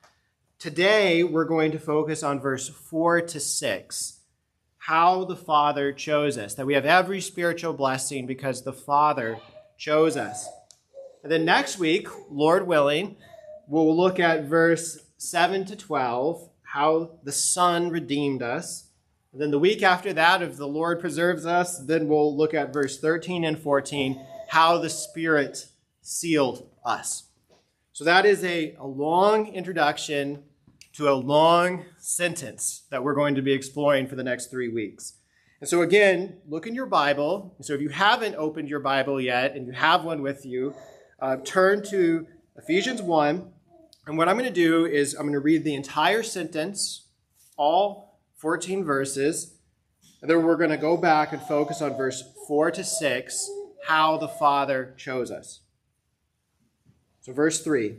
today 0.58 1.22
we're 1.22 1.44
going 1.44 1.70
to 1.70 1.78
focus 1.78 2.24
on 2.24 2.40
verse 2.40 2.68
4 2.68 3.20
to 3.20 3.38
6 3.38 4.20
how 4.78 5.24
the 5.26 5.36
Father 5.36 5.92
chose 5.92 6.36
us, 6.36 6.54
that 6.54 6.66
we 6.66 6.74
have 6.74 6.84
every 6.84 7.20
spiritual 7.20 7.72
blessing 7.72 8.26
because 8.26 8.64
the 8.64 8.72
Father 8.72 9.38
chose 9.78 10.16
us. 10.16 10.48
And 11.22 11.30
then 11.30 11.44
next 11.44 11.78
week, 11.78 12.08
Lord 12.28 12.66
willing, 12.66 13.14
we'll 13.68 13.96
look 13.96 14.18
at 14.18 14.46
verse 14.46 14.98
7 15.18 15.66
to 15.66 15.76
12, 15.76 16.50
how 16.62 17.12
the 17.22 17.30
Son 17.30 17.90
redeemed 17.90 18.42
us. 18.42 18.83
And 19.34 19.42
then 19.42 19.50
the 19.50 19.58
week 19.58 19.82
after 19.82 20.12
that, 20.12 20.42
if 20.42 20.56
the 20.56 20.68
Lord 20.68 21.00
preserves 21.00 21.44
us, 21.44 21.80
then 21.80 22.06
we'll 22.06 22.36
look 22.36 22.54
at 22.54 22.72
verse 22.72 23.00
13 23.00 23.44
and 23.44 23.58
14, 23.58 24.24
how 24.50 24.78
the 24.78 24.88
Spirit 24.88 25.66
sealed 26.02 26.70
us. 26.84 27.24
So 27.92 28.04
that 28.04 28.26
is 28.26 28.44
a, 28.44 28.76
a 28.78 28.86
long 28.86 29.48
introduction 29.48 30.44
to 30.92 31.10
a 31.10 31.14
long 31.14 31.84
sentence 31.98 32.84
that 32.90 33.02
we're 33.02 33.16
going 33.16 33.34
to 33.34 33.42
be 33.42 33.50
exploring 33.50 34.06
for 34.06 34.14
the 34.14 34.22
next 34.22 34.52
three 34.52 34.68
weeks. 34.68 35.14
And 35.60 35.68
so, 35.68 35.82
again, 35.82 36.38
look 36.46 36.68
in 36.68 36.76
your 36.76 36.86
Bible. 36.86 37.56
So, 37.60 37.74
if 37.74 37.80
you 37.80 37.88
haven't 37.88 38.36
opened 38.36 38.68
your 38.68 38.80
Bible 38.80 39.20
yet 39.20 39.56
and 39.56 39.66
you 39.66 39.72
have 39.72 40.04
one 40.04 40.22
with 40.22 40.46
you, 40.46 40.74
uh, 41.20 41.38
turn 41.38 41.82
to 41.90 42.28
Ephesians 42.56 43.02
1. 43.02 43.50
And 44.06 44.16
what 44.16 44.28
I'm 44.28 44.38
going 44.38 44.48
to 44.48 44.54
do 44.54 44.86
is 44.86 45.14
I'm 45.14 45.22
going 45.22 45.32
to 45.32 45.40
read 45.40 45.64
the 45.64 45.74
entire 45.74 46.22
sentence, 46.22 47.08
all 47.56 48.13
14 48.36 48.84
verses, 48.84 49.54
and 50.20 50.30
then 50.30 50.42
we're 50.42 50.56
going 50.56 50.70
to 50.70 50.76
go 50.76 50.96
back 50.96 51.32
and 51.32 51.42
focus 51.42 51.82
on 51.82 51.96
verse 51.96 52.22
4 52.46 52.70
to 52.72 52.84
6, 52.84 53.50
how 53.86 54.16
the 54.16 54.28
Father 54.28 54.94
chose 54.96 55.30
us. 55.30 55.60
So, 57.20 57.32
verse 57.32 57.62
3 57.62 57.96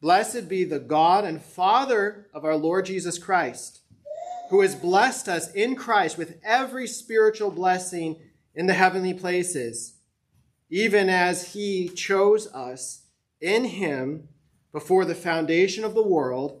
Blessed 0.00 0.48
be 0.48 0.64
the 0.64 0.80
God 0.80 1.24
and 1.24 1.40
Father 1.40 2.26
of 2.34 2.44
our 2.44 2.56
Lord 2.56 2.86
Jesus 2.86 3.18
Christ, 3.18 3.80
who 4.50 4.60
has 4.60 4.74
blessed 4.74 5.28
us 5.28 5.52
in 5.52 5.76
Christ 5.76 6.18
with 6.18 6.40
every 6.42 6.88
spiritual 6.88 7.52
blessing 7.52 8.16
in 8.54 8.66
the 8.66 8.74
heavenly 8.74 9.14
places, 9.14 9.94
even 10.68 11.08
as 11.08 11.54
he 11.54 11.88
chose 11.88 12.52
us 12.52 13.02
in 13.40 13.64
him 13.64 14.28
before 14.72 15.04
the 15.04 15.14
foundation 15.14 15.84
of 15.84 15.94
the 15.94 16.02
world 16.02 16.60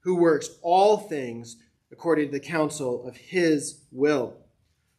who 0.00 0.16
works 0.16 0.50
all 0.62 0.96
things 0.96 1.56
according 1.92 2.26
to 2.26 2.32
the 2.32 2.40
counsel 2.40 3.06
of 3.06 3.16
his 3.16 3.80
will, 3.90 4.36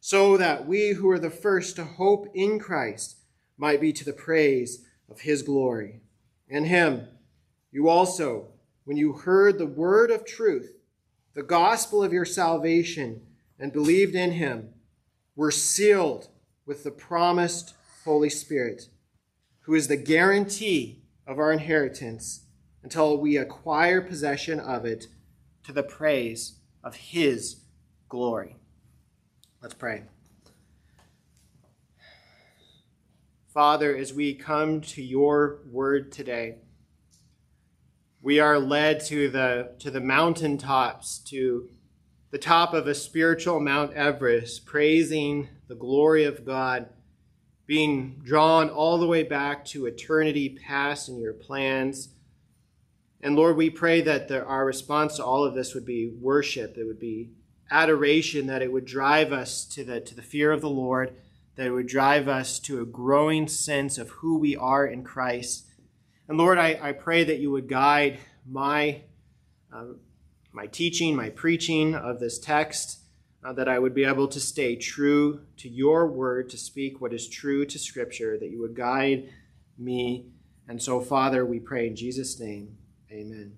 so 0.00 0.36
that 0.36 0.66
we 0.66 0.90
who 0.90 1.10
are 1.10 1.18
the 1.18 1.30
first 1.30 1.76
to 1.76 1.84
hope 1.84 2.26
in 2.34 2.58
Christ 2.58 3.16
might 3.56 3.80
be 3.80 3.92
to 3.92 4.04
the 4.04 4.12
praise 4.12 4.84
of 5.08 5.20
his 5.20 5.42
glory. 5.42 6.00
In 6.48 6.64
him, 6.64 7.08
you 7.70 7.88
also, 7.88 8.48
when 8.84 8.96
you 8.96 9.12
heard 9.12 9.58
the 9.58 9.66
word 9.66 10.10
of 10.10 10.26
truth, 10.26 10.76
the 11.34 11.42
gospel 11.42 12.02
of 12.02 12.12
your 12.12 12.24
salvation, 12.24 13.22
and 13.58 13.72
believed 13.72 14.14
in 14.14 14.32
him, 14.32 14.70
were 15.34 15.50
sealed 15.50 16.28
with 16.66 16.84
the 16.84 16.90
promised 16.90 17.74
Holy 18.04 18.28
Spirit, 18.28 18.88
who 19.60 19.74
is 19.74 19.88
the 19.88 19.96
guarantee 19.96 21.02
of 21.26 21.38
our 21.38 21.52
inheritance 21.52 22.41
until 22.82 23.18
we 23.18 23.36
acquire 23.36 24.00
possession 24.00 24.58
of 24.58 24.84
it 24.84 25.06
to 25.64 25.72
the 25.72 25.82
praise 25.82 26.58
of 26.82 26.96
his 26.96 27.62
glory. 28.08 28.56
Let's 29.62 29.74
pray. 29.74 30.02
Father, 33.52 33.94
as 33.94 34.12
we 34.12 34.34
come 34.34 34.80
to 34.80 35.02
your 35.02 35.60
word 35.70 36.10
today, 36.10 36.56
we 38.22 38.40
are 38.40 38.58
led 38.58 39.04
to 39.06 39.28
the, 39.28 39.72
to 39.80 39.90
the 39.90 40.00
mountaintops, 40.00 41.18
to 41.18 41.68
the 42.30 42.38
top 42.38 42.72
of 42.72 42.86
a 42.86 42.94
spiritual 42.94 43.60
Mount 43.60 43.92
Everest, 43.92 44.64
praising 44.64 45.48
the 45.68 45.74
glory 45.74 46.24
of 46.24 46.46
God, 46.46 46.88
being 47.66 48.20
drawn 48.24 48.70
all 48.70 48.96
the 48.96 49.06
way 49.06 49.22
back 49.22 49.64
to 49.66 49.86
eternity 49.86 50.58
past 50.66 51.08
in 51.08 51.20
your 51.20 51.34
plans. 51.34 52.08
And 53.22 53.36
Lord, 53.36 53.56
we 53.56 53.70
pray 53.70 54.00
that 54.00 54.28
the, 54.28 54.44
our 54.44 54.64
response 54.64 55.16
to 55.16 55.24
all 55.24 55.44
of 55.44 55.54
this 55.54 55.74
would 55.74 55.86
be 55.86 56.12
worship, 56.20 56.76
it 56.76 56.84
would 56.84 56.98
be 56.98 57.30
adoration, 57.70 58.48
that 58.48 58.62
it 58.62 58.72
would 58.72 58.84
drive 58.84 59.32
us 59.32 59.64
to 59.66 59.84
the, 59.84 60.00
to 60.00 60.14
the 60.14 60.22
fear 60.22 60.52
of 60.52 60.60
the 60.60 60.68
Lord 60.68 61.14
that 61.56 61.66
it 61.66 61.70
would 61.70 61.86
drive 61.86 62.28
us 62.28 62.58
to 62.60 62.80
a 62.80 62.86
growing 62.86 63.46
sense 63.46 63.98
of 63.98 64.08
who 64.10 64.38
we 64.38 64.56
are 64.56 64.86
in 64.86 65.04
Christ. 65.04 65.66
And 66.28 66.38
Lord, 66.38 66.58
I, 66.58 66.78
I 66.80 66.92
pray 66.92 67.24
that 67.24 67.40
you 67.40 67.50
would 67.50 67.68
guide 67.68 68.18
my, 68.48 69.02
uh, 69.72 69.84
my 70.52 70.66
teaching, 70.66 71.14
my 71.14 71.28
preaching 71.28 71.94
of 71.94 72.20
this 72.20 72.38
text, 72.38 73.00
uh, 73.44 73.52
that 73.52 73.68
I 73.68 73.78
would 73.78 73.94
be 73.94 74.04
able 74.04 74.28
to 74.28 74.40
stay 74.40 74.76
true 74.76 75.42
to 75.58 75.68
your 75.68 76.06
word, 76.06 76.48
to 76.50 76.58
speak 76.58 77.00
what 77.00 77.12
is 77.12 77.28
true 77.28 77.66
to 77.66 77.78
Scripture, 77.78 78.38
that 78.38 78.50
you 78.50 78.60
would 78.60 78.76
guide 78.76 79.28
me. 79.76 80.26
And 80.68 80.80
so, 80.82 81.00
Father, 81.00 81.44
we 81.44 81.58
pray 81.58 81.86
in 81.86 81.96
Jesus' 81.96 82.38
name. 82.40 82.78
Amen. 83.12 83.52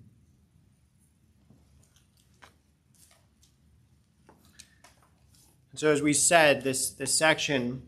So, 5.75 5.91
as 5.91 6.01
we 6.01 6.11
said, 6.11 6.63
this, 6.63 6.89
this 6.89 7.17
section, 7.17 7.83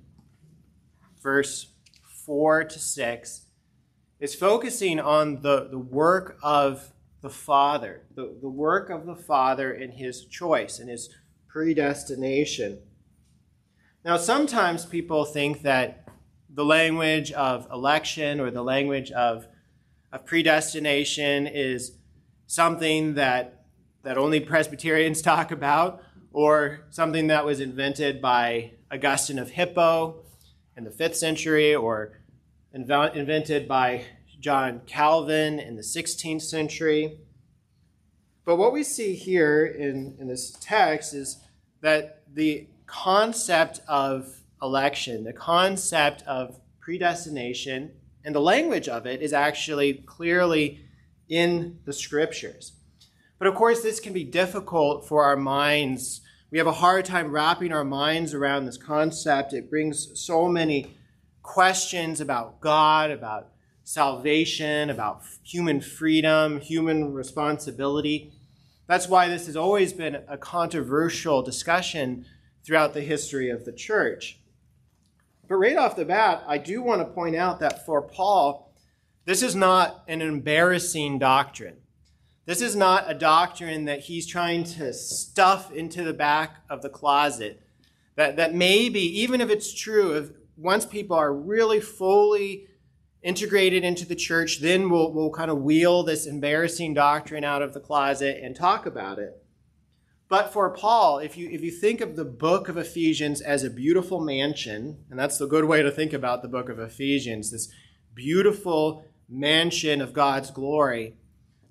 verse 1.22 1.68
4 2.26 2.64
to 2.64 2.80
6, 2.80 3.42
is 4.22 4.34
focusing 4.34 5.00
on 5.00 5.42
the, 5.42 5.68
the 5.70 5.78
work 5.78 6.38
of 6.42 6.94
the 7.22 7.30
Father, 7.30 8.04
the, 8.16 8.38
the 8.42 8.50
work 8.50 8.90
of 8.90 9.06
the 9.06 9.16
Father 9.16 9.74
in 9.74 9.92
his 9.92 10.24
choice, 10.24 10.80
in 10.80 10.88
his 10.88 11.10
predestination. 11.50 12.80
Now, 14.06 14.16
sometimes 14.16 14.86
people 14.86 15.26
think 15.26 15.64
that 15.64 16.08
the 16.50 16.64
language 16.64 17.34
of 17.34 17.68
election 17.72 18.40
or 18.40 18.52
the 18.52 18.64
language 18.64 19.12
of, 19.12 19.48
of 20.12 20.26
predestination 20.26 21.48
is 21.48 21.98
something 22.46 23.16
that, 23.16 23.66
that 24.04 24.18
only 24.18 24.40
Presbyterians 24.40 25.22
talk 25.34 25.52
about 25.52 26.04
or 26.34 26.82
something 26.90 27.28
that 27.28 27.46
was 27.46 27.60
invented 27.60 28.22
by 28.22 28.72
Augustine 28.92 29.40
of 29.40 29.50
Hippo 29.50 30.24
in 30.76 30.84
the 30.84 30.92
5th 30.92 31.16
century, 31.16 31.74
or 31.74 32.20
invented 32.74 33.68
by 33.68 34.06
John 34.40 34.82
Calvin 34.86 35.60
in 35.60 35.76
the 35.76 35.82
16th 35.82 36.44
century. 36.44 37.20
But 38.46 38.58
what 38.58 38.72
we 38.72 38.84
see 38.84 39.16
here 39.16 39.66
in, 39.66 40.16
in 40.20 40.28
this 40.28 40.56
text 40.62 41.14
is 41.14 41.38
that 41.82 42.22
the 42.32 42.68
concept 42.86 43.82
of 43.88 44.42
election, 44.62 45.24
the 45.24 45.34
concept 45.34 46.22
of 46.28 46.60
predestination, 46.80 47.92
and 48.28 48.36
the 48.36 48.40
language 48.40 48.88
of 48.88 49.08
it 49.08 49.24
is 49.24 49.34
actually 49.34 49.94
clearly 50.06 50.82
in 51.28 51.80
the 51.86 51.94
scriptures. 51.94 52.74
But 53.40 53.48
of 53.48 53.56
course, 53.56 53.82
this 53.82 54.00
can 54.00 54.14
be 54.14 54.24
difficult 54.24 55.08
for 55.08 55.24
our 55.24 55.36
minds 55.36 56.22
we 56.50 56.60
have 56.60 56.68
a 56.68 56.72
hard 56.72 57.04
time 57.04 57.32
wrapping 57.32 57.74
our 57.74 57.84
minds 57.84 58.34
around 58.34 58.66
this 58.66 58.78
concept. 58.78 59.52
It 59.52 59.70
brings 59.70 60.18
so 60.18 60.48
many 60.48 60.96
questions 61.44 62.22
about 62.22 62.62
God, 62.62 63.12
about 63.12 63.50
salvation, 63.84 64.90
about 64.90 65.24
human 65.44 65.82
freedom, 65.82 66.62
human 66.62 67.12
responsibility. 67.12 68.32
That's 68.88 69.10
why 69.10 69.28
this 69.28 69.48
has 69.48 69.58
always 69.58 69.92
been 69.92 70.24
a 70.30 70.38
controversial 70.38 71.42
discussion 71.42 72.26
throughout 72.66 72.94
the 72.94 73.02
history 73.02 73.50
of 73.50 73.66
the 73.66 73.74
church. 73.74 74.40
But 75.48 75.56
right 75.56 75.78
off 75.78 75.96
the 75.96 76.06
bat, 76.06 76.44
I 76.48 76.58
do 76.58 76.82
want 76.82 77.02
to 77.02 77.14
point 77.14 77.36
out 77.36 77.60
that 77.60 77.86
for 77.86 78.02
Paul, 78.02 78.74
this 79.26 79.42
is 79.42 79.56
not 79.56 80.04
an 80.08 80.22
embarrassing 80.22 81.20
doctrine. 81.20 81.78
This 82.46 82.62
is 82.62 82.76
not 82.76 83.10
a 83.12 83.14
doctrine 83.14 83.86
that 83.86 84.02
he's 84.02 84.26
trying 84.26 84.64
to 84.64 84.94
stuff 84.94 85.72
into 85.72 86.04
the 86.04 86.14
back 86.14 86.58
of 86.70 86.82
the 86.82 86.90
closet. 86.90 87.62
That, 88.16 88.38
that 88.38 88.56
maybe, 88.56 89.02
even 89.22 89.42
if 89.42 89.50
it's 89.50 89.74
true, 89.74 90.14
if 90.14 90.30
once 90.56 90.86
people 90.86 91.18
are 91.18 91.34
really 91.34 91.80
fully 91.80 92.68
integrated 93.22 93.84
into 93.84 94.06
the 94.06 94.16
church, 94.16 94.62
then 94.62 94.90
we'll, 94.90 95.12
we'll 95.12 95.30
kind 95.30 95.52
of 95.52 95.62
wheel 95.62 96.04
this 96.04 96.26
embarrassing 96.26 96.94
doctrine 96.94 97.44
out 97.44 97.62
of 97.62 97.74
the 97.74 97.80
closet 97.80 98.40
and 98.42 98.56
talk 98.56 98.86
about 98.86 99.20
it. 99.20 99.44
But 100.30 100.52
for 100.52 100.70
Paul, 100.70 101.20
if 101.20 101.38
you, 101.38 101.50
if 101.50 101.62
you 101.62 101.72
think 101.72 102.02
of 102.02 102.16
the 102.16 102.26
book 102.26 102.68
of 102.68 102.76
Ephesians 102.76 103.40
as 103.40 103.64
a 103.64 103.70
beautiful 103.70 104.20
mansion, 104.20 104.98
and 105.10 105.18
that's 105.18 105.38
the 105.38 105.48
good 105.48 105.66
way 105.66 105.82
to 105.82 105.92
think 105.92 106.12
about 106.12 106.42
the 106.42 106.50
book 106.50 106.68
of 106.68 106.80
Ephesians, 106.80 107.52
this 107.52 107.70
beautiful 108.14 109.06
mansion 109.30 110.02
of 110.02 110.12
God's 110.12 110.52
glory, 110.52 111.16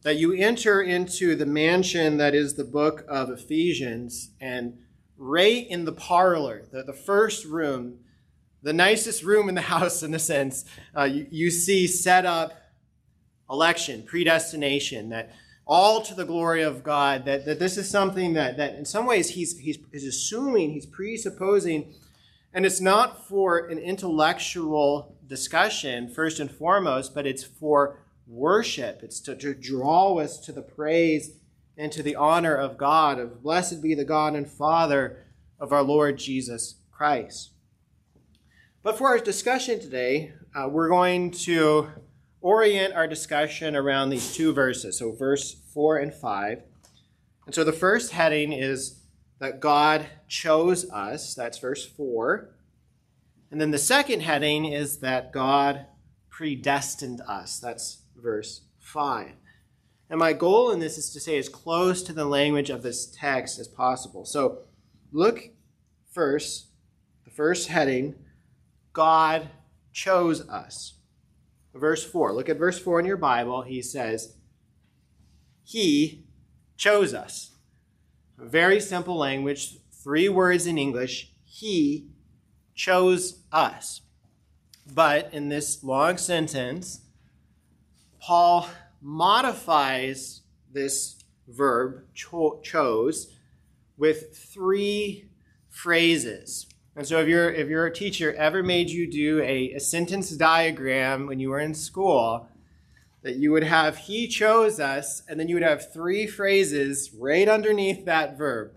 that 0.03 0.17
you 0.17 0.33
enter 0.33 0.81
into 0.81 1.35
the 1.35 1.45
mansion 1.45 2.17
that 2.17 2.35
is 2.35 2.55
the 2.55 2.65
book 2.65 3.05
of 3.09 3.29
Ephesians, 3.29 4.31
and 4.41 4.79
right 5.19 5.67
in 5.69 5.85
the 5.85 5.93
parlor, 5.93 6.65
the, 6.73 6.83
the 6.83 6.93
first 6.95 7.45
room, 7.45 7.99
the 8.63 8.73
nicest 8.73 9.23
room 9.23 9.51
in 9.51 9.55
the 9.55 9.61
house 9.73 10.03
in 10.03 10.15
a 10.15 10.19
sense, 10.19 10.65
uh, 10.97 11.05
you, 11.05 11.27
you 11.31 11.51
see 11.51 11.87
set 11.87 12.25
up 12.25 12.55
election, 13.51 14.03
predestination, 14.03 15.11
that 15.11 15.35
all 15.67 16.01
to 16.01 16.15
the 16.15 16.25
glory 16.25 16.63
of 16.63 16.85
God, 16.85 17.25
that, 17.25 17.45
that 17.45 17.59
this 17.59 17.77
is 17.77 17.91
something 17.91 18.35
that, 18.35 18.57
that 18.57 18.77
in 18.77 18.85
some 18.85 19.05
ways 19.05 19.31
he's, 19.31 19.59
he's, 19.59 19.79
he's 19.91 20.07
assuming, 20.07 20.71
he's 20.71 20.87
presupposing, 20.87 21.93
and 22.55 22.65
it's 22.65 22.81
not 22.81 23.27
for 23.27 23.67
an 23.67 23.79
intellectual 23.79 25.17
discussion, 25.27 26.09
first 26.09 26.39
and 26.39 26.51
foremost, 26.51 27.15
but 27.15 27.27
it's 27.27 27.43
for 27.43 27.99
worship. 28.29 29.01
It's 29.03 29.21
to, 29.21 29.35
to 29.37 29.55
draw 29.55 30.19
us 30.19 30.39
to 30.41 30.53
the 30.53 30.63
praise 30.63 31.33
and 31.77 31.91
to 31.93 32.03
the 32.03 32.17
honor 32.17 32.55
of 32.55 32.79
God, 32.79 33.19
of 33.19 33.43
blessed 33.43 33.83
be 33.83 33.95
the 33.95 34.05
God 34.05 34.35
and 34.35 34.49
Father 34.49 35.27
of 35.59 35.73
our 35.73 35.83
Lord 35.83 36.17
Jesus 36.19 36.77
Christ. 36.93 37.51
But 38.83 38.97
for 38.97 39.09
our 39.09 39.19
discussion 39.19 39.81
today, 39.81 40.33
uh, 40.55 40.69
we're 40.69 40.89
going 40.89 41.33
to 41.33 41.89
orient 42.47 42.95
our 42.95 43.09
discussion 43.09 43.75
around 43.75 44.09
these 44.09 44.33
two 44.33 44.53
verses, 44.53 44.97
so 44.97 45.11
verse 45.11 45.57
4 45.75 45.99
and 45.99 46.15
5. 46.15 46.63
And 47.45 47.53
so 47.53 47.65
the 47.65 47.73
first 47.73 48.13
heading 48.13 48.53
is 48.53 49.01
that 49.41 49.59
God 49.59 50.07
chose 50.29 50.89
us, 50.91 51.35
that's 51.35 51.59
verse 51.59 51.85
4. 51.85 52.55
And 53.51 53.61
then 53.61 53.73
the 53.73 53.79
second 53.79 54.21
heading 54.21 54.65
is 54.65 54.99
that 54.99 55.33
God 55.33 55.87
predestined 56.31 57.21
us, 57.23 57.59
that's 57.59 58.03
verse 58.15 58.61
5. 58.79 59.33
And 60.09 60.21
my 60.21 60.33
goal 60.33 60.71
in 60.71 60.79
this 60.79 60.99
is 60.99 61.11
to 61.15 61.21
say 61.21 61.39
as 61.39 61.49
close 61.49 62.01
to 62.05 62.13
the 62.13 62.27
language 62.27 62.71
of 62.71 62.85
this 62.85 63.07
text 63.07 63.59
as 63.59 63.67
possible. 63.67 64.25
So 64.25 64.59
look 65.11 65.51
first, 66.13 66.69
the 67.25 67.33
first 67.33 67.67
heading 67.67 68.15
God 68.93 69.49
chose 69.93 70.49
us. 70.49 70.96
Verse 71.77 72.05
4. 72.05 72.33
Look 72.33 72.49
at 72.49 72.59
verse 72.59 72.79
4 72.79 73.01
in 73.01 73.07
your 73.07 73.17
Bible. 73.17 73.63
He 73.63 73.83
says, 73.83 74.35
He 75.63 76.25
chose 76.77 77.15
us. 77.15 77.53
Very 78.39 78.81
simple 78.81 79.17
language, 79.17 79.79
three 79.93 80.29
words 80.29 80.67
in 80.67 80.79
English. 80.79 81.33
He 81.45 82.09
chose 82.75 83.43
us. 83.53 84.03
But 84.93 85.33
in 85.33 85.49
this 85.49 85.83
long 85.83 86.17
sentence, 86.19 87.01
Paul 88.21 88.69
modifies 89.01 90.43
this 90.73 91.25
verb, 91.49 92.05
cho- 92.15 92.61
chose, 92.63 93.33
with 93.97 94.37
three 94.37 95.29
phrases. 95.69 96.67
And 96.97 97.07
so 97.07 97.21
if 97.21 97.29
your 97.29 97.51
if 97.51 97.69
your 97.69 97.91
teacher 97.91 98.35
ever 98.35 98.63
made 98.63 98.89
you 98.89 99.09
do 99.09 99.43
a, 99.43 99.75
a 99.75 99.81
sentence 99.81 100.31
diagram 100.31 101.27
when 101.27 101.39
you 101.39 101.51
were 101.51 101.61
in 101.61 101.75
school, 101.75 102.49
that 103.23 103.37
you 103.37 103.53
would 103.53 103.65
have 103.65 103.99
he 103.99 104.27
chose 104.27 104.81
us, 104.81 105.23
and 105.29 105.39
then 105.39 105.47
you 105.47 105.57
would 105.57 105.63
have 105.63 105.93
three 105.93 106.27
phrases 106.27 107.13
right 107.13 107.49
underneath 107.49 108.07
that 108.07 108.39
verb. 108.39 108.73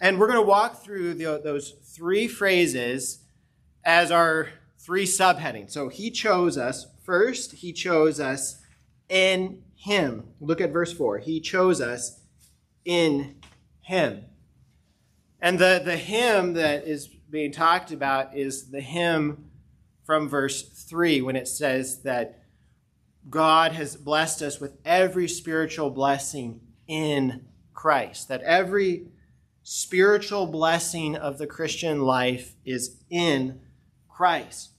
And 0.00 0.18
we're 0.18 0.28
going 0.28 0.38
to 0.38 0.46
walk 0.46 0.82
through 0.82 1.14
the, 1.14 1.40
those 1.42 1.72
three 1.82 2.28
phrases 2.28 3.18
as 3.84 4.10
our 4.10 4.48
three 4.78 5.04
subheadings. 5.04 5.72
So 5.72 5.88
he 5.88 6.10
chose 6.10 6.56
us. 6.56 6.86
First, 7.04 7.52
he 7.54 7.72
chose 7.72 8.20
us 8.20 8.62
in 9.08 9.62
him. 9.74 10.28
Look 10.40 10.60
at 10.60 10.72
verse 10.72 10.92
4. 10.92 11.18
He 11.18 11.40
chose 11.40 11.80
us 11.80 12.20
in 12.84 13.36
him. 13.80 14.24
And 15.40 15.58
the, 15.58 15.82
the 15.84 15.96
him 15.96 16.54
that 16.54 16.86
is 16.86 17.10
being 17.30 17.52
talked 17.52 17.90
about 17.92 18.36
is 18.36 18.70
the 18.70 18.80
him 18.80 19.50
from 20.04 20.28
verse 20.28 20.62
3 20.62 21.20
when 21.22 21.36
it 21.36 21.48
says 21.48 22.02
that 22.02 22.42
God 23.28 23.72
has 23.72 23.96
blessed 23.96 24.42
us 24.42 24.60
with 24.60 24.78
every 24.84 25.28
spiritual 25.28 25.90
blessing 25.90 26.60
in 26.86 27.44
Christ. 27.74 28.28
That 28.28 28.42
every 28.42 29.08
spiritual 29.62 30.46
blessing 30.46 31.14
of 31.14 31.36
the 31.36 31.46
Christian 31.46 32.00
life 32.00 32.54
is 32.64 32.96
in 33.10 33.60
Christ. 34.08 34.70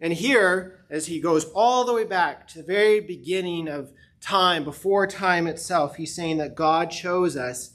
And 0.00 0.12
here, 0.12 0.84
as 0.90 1.06
he 1.06 1.20
goes 1.20 1.44
all 1.54 1.84
the 1.84 1.92
way 1.92 2.04
back 2.04 2.46
to 2.48 2.58
the 2.58 2.64
very 2.64 3.00
beginning 3.00 3.68
of 3.68 3.92
time, 4.20 4.62
before 4.62 5.06
time 5.06 5.46
itself, 5.46 5.96
he's 5.96 6.14
saying 6.14 6.38
that 6.38 6.54
God 6.54 6.90
chose 6.90 7.36
us 7.36 7.74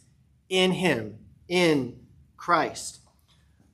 in 0.49 0.71
him, 0.71 1.19
in 1.47 1.99
Christ. 2.37 2.99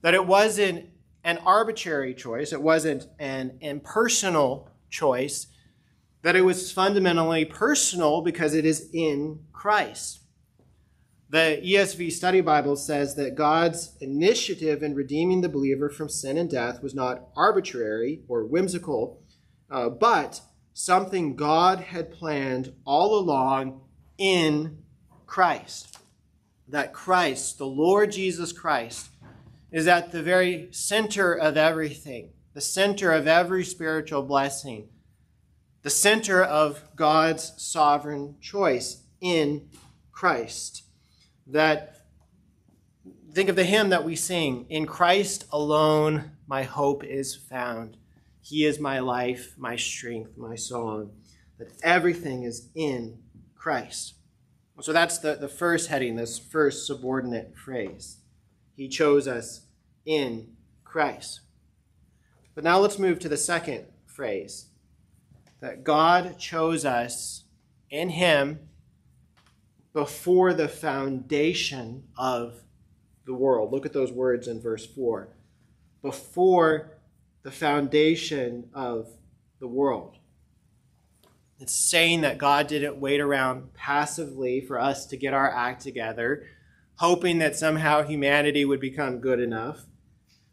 That 0.03 0.13
it 0.13 0.27
wasn't 0.27 0.89
an 1.23 1.39
arbitrary 1.39 2.13
choice, 2.13 2.53
it 2.53 2.61
wasn't 2.61 3.07
an 3.17 3.57
impersonal 3.61 4.69
choice, 4.89 5.47
that 6.21 6.35
it 6.35 6.41
was 6.41 6.71
fundamentally 6.71 7.45
personal 7.45 8.21
because 8.21 8.53
it 8.53 8.65
is 8.65 8.89
in 8.93 9.39
Christ. 9.51 10.19
The 11.29 11.59
ESV 11.65 12.11
Study 12.11 12.41
Bible 12.41 12.75
says 12.75 13.15
that 13.15 13.33
God's 13.33 13.97
initiative 13.99 14.83
in 14.83 14.93
redeeming 14.93 15.41
the 15.41 15.49
believer 15.49 15.89
from 15.89 16.07
sin 16.07 16.37
and 16.37 16.47
death 16.47 16.83
was 16.83 16.93
not 16.93 17.29
arbitrary 17.35 18.21
or 18.27 18.45
whimsical, 18.45 19.19
uh, 19.71 19.89
but 19.89 20.41
something 20.73 21.35
God 21.35 21.79
had 21.79 22.11
planned 22.11 22.73
all 22.85 23.17
along 23.17 23.81
in 24.19 24.83
Christ. 25.25 25.97
That 26.67 26.93
Christ, 26.93 27.57
the 27.57 27.65
Lord 27.65 28.11
Jesus 28.11 28.51
Christ, 28.51 29.09
is 29.73 29.87
at 29.87 30.13
the 30.13 30.23
very 30.23 30.69
center 30.71 31.33
of 31.33 31.57
everything, 31.57 32.29
the 32.53 32.61
center 32.61 33.11
of 33.11 33.27
every 33.27 33.65
spiritual 33.65 34.21
blessing 34.21 34.87
the 35.83 35.89
center 35.89 36.41
of 36.41 36.81
God's 36.95 37.53
sovereign 37.57 38.35
choice 38.41 39.03
in 39.21 39.69
Christ. 40.11 40.83
That 41.45 41.97
think 43.33 43.49
of 43.49 43.57
the 43.57 43.65
hymn 43.65 43.89
that 43.89 44.05
we 44.05 44.15
sing 44.15 44.65
In 44.69 44.85
Christ 44.85 45.45
alone 45.51 46.31
my 46.47 46.63
hope 46.63 47.03
is 47.03 47.35
found. 47.35 47.97
He 48.41 48.65
is 48.65 48.79
my 48.79 48.99
life, 48.99 49.55
my 49.57 49.75
strength, 49.75 50.37
my 50.37 50.55
song. 50.55 51.11
That 51.59 51.71
everything 51.83 52.43
is 52.43 52.69
in 52.75 53.19
Christ. 53.55 54.15
So 54.81 54.91
that's 54.91 55.17
the, 55.19 55.35
the 55.35 55.47
first 55.47 55.89
heading, 55.89 56.15
this 56.15 56.39
first 56.39 56.87
subordinate 56.87 57.55
phrase. 57.55 58.17
He 58.75 58.87
chose 58.87 59.27
us 59.27 59.61
in 60.05 60.55
Christ. 60.83 61.41
But 62.55 62.63
now 62.63 62.79
let's 62.79 62.99
move 62.99 63.19
to 63.19 63.29
the 63.29 63.37
second 63.37 63.85
phrase 64.05 64.67
that 65.59 65.83
God 65.83 66.37
chose 66.37 66.85
us 66.85 67.45
in 67.89 68.09
Him 68.09 68.59
before 69.93 70.53
the 70.53 70.67
foundation 70.67 72.03
of 72.17 72.63
the 73.25 73.33
world. 73.33 73.71
Look 73.71 73.85
at 73.85 73.93
those 73.93 74.11
words 74.11 74.47
in 74.47 74.59
verse 74.59 74.85
4. 74.85 75.29
Before 76.01 76.91
the 77.43 77.51
foundation 77.51 78.69
of 78.73 79.07
the 79.59 79.67
world. 79.67 80.17
It's 81.59 81.73
saying 81.73 82.21
that 82.21 82.37
God 82.37 82.67
didn't 82.67 82.97
wait 82.97 83.21
around 83.21 83.73
passively 83.73 84.59
for 84.59 84.79
us 84.79 85.05
to 85.07 85.17
get 85.17 85.33
our 85.33 85.49
act 85.49 85.81
together, 85.81 86.47
hoping 86.97 87.39
that 87.39 87.55
somehow 87.55 88.03
humanity 88.03 88.65
would 88.65 88.79
become 88.79 89.19
good 89.19 89.39
enough. 89.39 89.85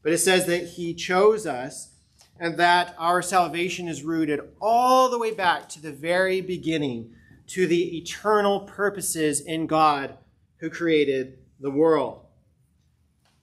But 0.02 0.12
it 0.12 0.18
says 0.18 0.46
that 0.46 0.64
He 0.64 0.94
chose 0.94 1.46
us 1.46 1.90
and 2.38 2.56
that 2.56 2.94
our 2.98 3.20
salvation 3.20 3.86
is 3.86 4.02
rooted 4.02 4.40
all 4.60 5.10
the 5.10 5.18
way 5.18 5.32
back 5.32 5.68
to 5.68 5.82
the 5.82 5.92
very 5.92 6.40
beginning, 6.40 7.12
to 7.48 7.66
the 7.66 7.98
eternal 7.98 8.60
purposes 8.60 9.40
in 9.40 9.66
God 9.66 10.16
who 10.58 10.70
created 10.70 11.38
the 11.60 11.70
world. 11.70 12.26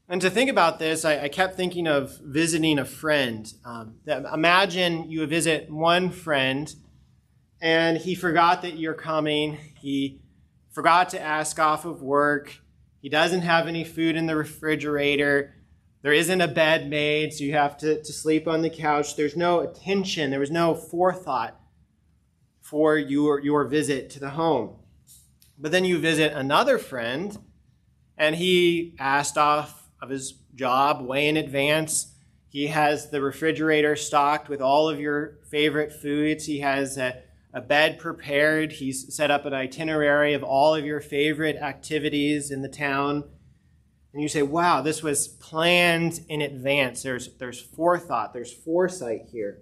And 0.10 0.22
to 0.22 0.30
think 0.30 0.50
about 0.50 0.80
this, 0.80 1.04
I, 1.04 1.24
I 1.24 1.30
kept 1.30 1.56
thinking 1.56 1.86
of 1.86 2.18
visiting 2.24 2.80
a 2.80 2.86
friend. 2.86 3.52
Um, 3.66 3.96
imagine 4.08 5.12
you 5.12 5.26
visit 5.28 5.70
one 5.70 6.12
friend 6.12 6.74
and 7.62 7.98
he 7.98 8.16
forgot 8.16 8.62
that 8.62 8.78
you're 8.78 8.94
coming. 8.94 9.58
He 9.80 10.22
forgot 10.72 11.10
to 11.10 11.22
ask 11.22 11.60
off 11.60 11.86
of 11.86 12.02
work. 12.02 12.62
He 13.08 13.12
doesn't 13.12 13.44
have 13.44 13.70
any 13.70 13.86
food 13.86 14.18
in 14.18 14.26
the 14.26 14.36
refrigerator. 14.36 15.54
There 16.02 16.12
isn't 16.12 16.42
a 16.42 16.48
bed 16.50 16.90
made, 16.90 17.32
so 17.32 17.46
you 17.46 17.54
have 17.54 17.78
to, 17.78 18.04
to 18.04 18.12
sleep 18.12 18.50
on 18.50 18.64
the 18.64 18.70
couch. 18.70 19.16
There's 19.16 19.38
no 19.38 19.62
attention, 19.62 20.30
there 20.30 20.42
was 20.42 20.52
no 20.52 20.76
forethought 20.76 21.58
for 22.60 22.98
your, 22.98 23.40
your 23.40 23.64
visit 23.64 24.10
to 24.10 24.20
the 24.20 24.32
home. 24.32 24.76
But 25.58 25.72
then 25.72 25.86
you 25.86 26.00
visit 26.00 26.34
another 26.34 26.78
friend, 26.78 27.38
and 28.18 28.36
he 28.36 28.94
asked 29.00 29.38
off 29.38 29.88
of 30.02 30.10
his 30.10 30.34
job 30.54 31.02
way 31.02 31.30
in 31.30 31.38
advance. 31.38 32.14
He 32.50 32.68
has 32.68 33.10
the 33.10 33.22
refrigerator 33.22 33.96
stocked 33.96 34.50
with 34.50 34.60
all 34.60 34.90
of 34.90 35.00
your 35.00 35.40
favorite 35.50 35.94
foods. 35.94 36.46
He 36.46 36.60
has 36.60 36.98
a, 36.98 37.22
a 37.58 37.62
bed 37.62 38.00
prepared. 38.00 38.74
He's 38.74 39.14
set 39.16 39.32
up 39.32 39.46
an 39.46 39.54
itinerary 39.54 40.34
of 40.34 40.44
all 40.44 40.76
of 40.76 40.86
your 40.86 41.02
favorite 41.02 41.56
activities 41.56 42.52
in 42.52 42.62
the 42.62 42.70
town 42.70 43.24
and 44.18 44.24
you 44.24 44.30
say, 44.30 44.42
wow, 44.42 44.82
this 44.82 45.04
was 45.04 45.28
planned 45.28 46.22
in 46.28 46.42
advance. 46.42 47.04
There's, 47.04 47.36
there's 47.38 47.62
forethought, 47.62 48.34
there's 48.34 48.52
foresight 48.52 49.28
here. 49.32 49.62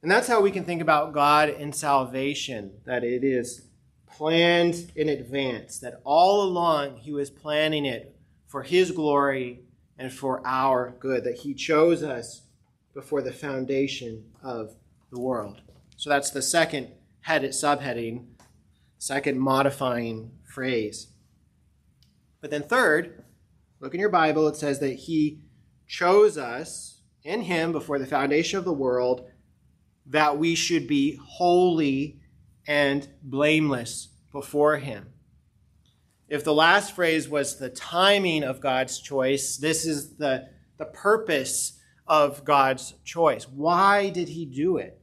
And 0.00 0.10
that's 0.10 0.26
how 0.26 0.40
we 0.40 0.50
can 0.50 0.64
think 0.64 0.80
about 0.80 1.12
God 1.12 1.50
and 1.50 1.74
salvation, 1.74 2.78
that 2.86 3.04
it 3.04 3.24
is 3.24 3.66
planned 4.06 4.90
in 4.96 5.10
advance, 5.10 5.80
that 5.80 6.00
all 6.02 6.44
along 6.44 6.96
He 6.96 7.12
was 7.12 7.28
planning 7.28 7.84
it 7.84 8.16
for 8.46 8.62
His 8.62 8.90
glory 8.92 9.60
and 9.98 10.10
for 10.10 10.40
our 10.46 10.94
good, 10.98 11.24
that 11.24 11.36
He 11.36 11.52
chose 11.52 12.02
us 12.02 12.40
before 12.94 13.20
the 13.20 13.32
foundation 13.32 14.24
of 14.42 14.74
the 15.10 15.20
world. 15.20 15.60
So 15.96 16.10
that's 16.10 16.30
the 16.30 16.42
second 16.42 16.88
headed 17.22 17.50
subheading, 17.50 18.26
second 18.98 19.38
modifying 19.38 20.32
phrase. 20.44 21.08
But 22.40 22.50
then, 22.50 22.62
third, 22.62 23.24
Look 23.78 23.92
in 23.92 24.00
your 24.00 24.08
Bible, 24.08 24.48
it 24.48 24.56
says 24.56 24.78
that 24.80 24.94
He 24.94 25.40
chose 25.86 26.38
us 26.38 27.00
in 27.22 27.42
Him 27.42 27.72
before 27.72 27.98
the 27.98 28.06
foundation 28.06 28.58
of 28.58 28.64
the 28.64 28.72
world 28.72 29.28
that 30.06 30.38
we 30.38 30.54
should 30.54 30.86
be 30.86 31.18
holy 31.22 32.20
and 32.66 33.06
blameless 33.22 34.08
before 34.32 34.78
Him. 34.78 35.08
If 36.28 36.42
the 36.42 36.54
last 36.54 36.94
phrase 36.94 37.28
was 37.28 37.58
the 37.58 37.68
timing 37.68 38.42
of 38.42 38.60
God's 38.60 38.98
choice, 38.98 39.58
this 39.58 39.84
is 39.84 40.16
the, 40.16 40.48
the 40.78 40.86
purpose 40.86 41.78
of 42.06 42.44
God's 42.44 42.94
choice. 43.04 43.46
Why 43.46 44.08
did 44.08 44.30
He 44.30 44.46
do 44.46 44.78
it? 44.78 45.00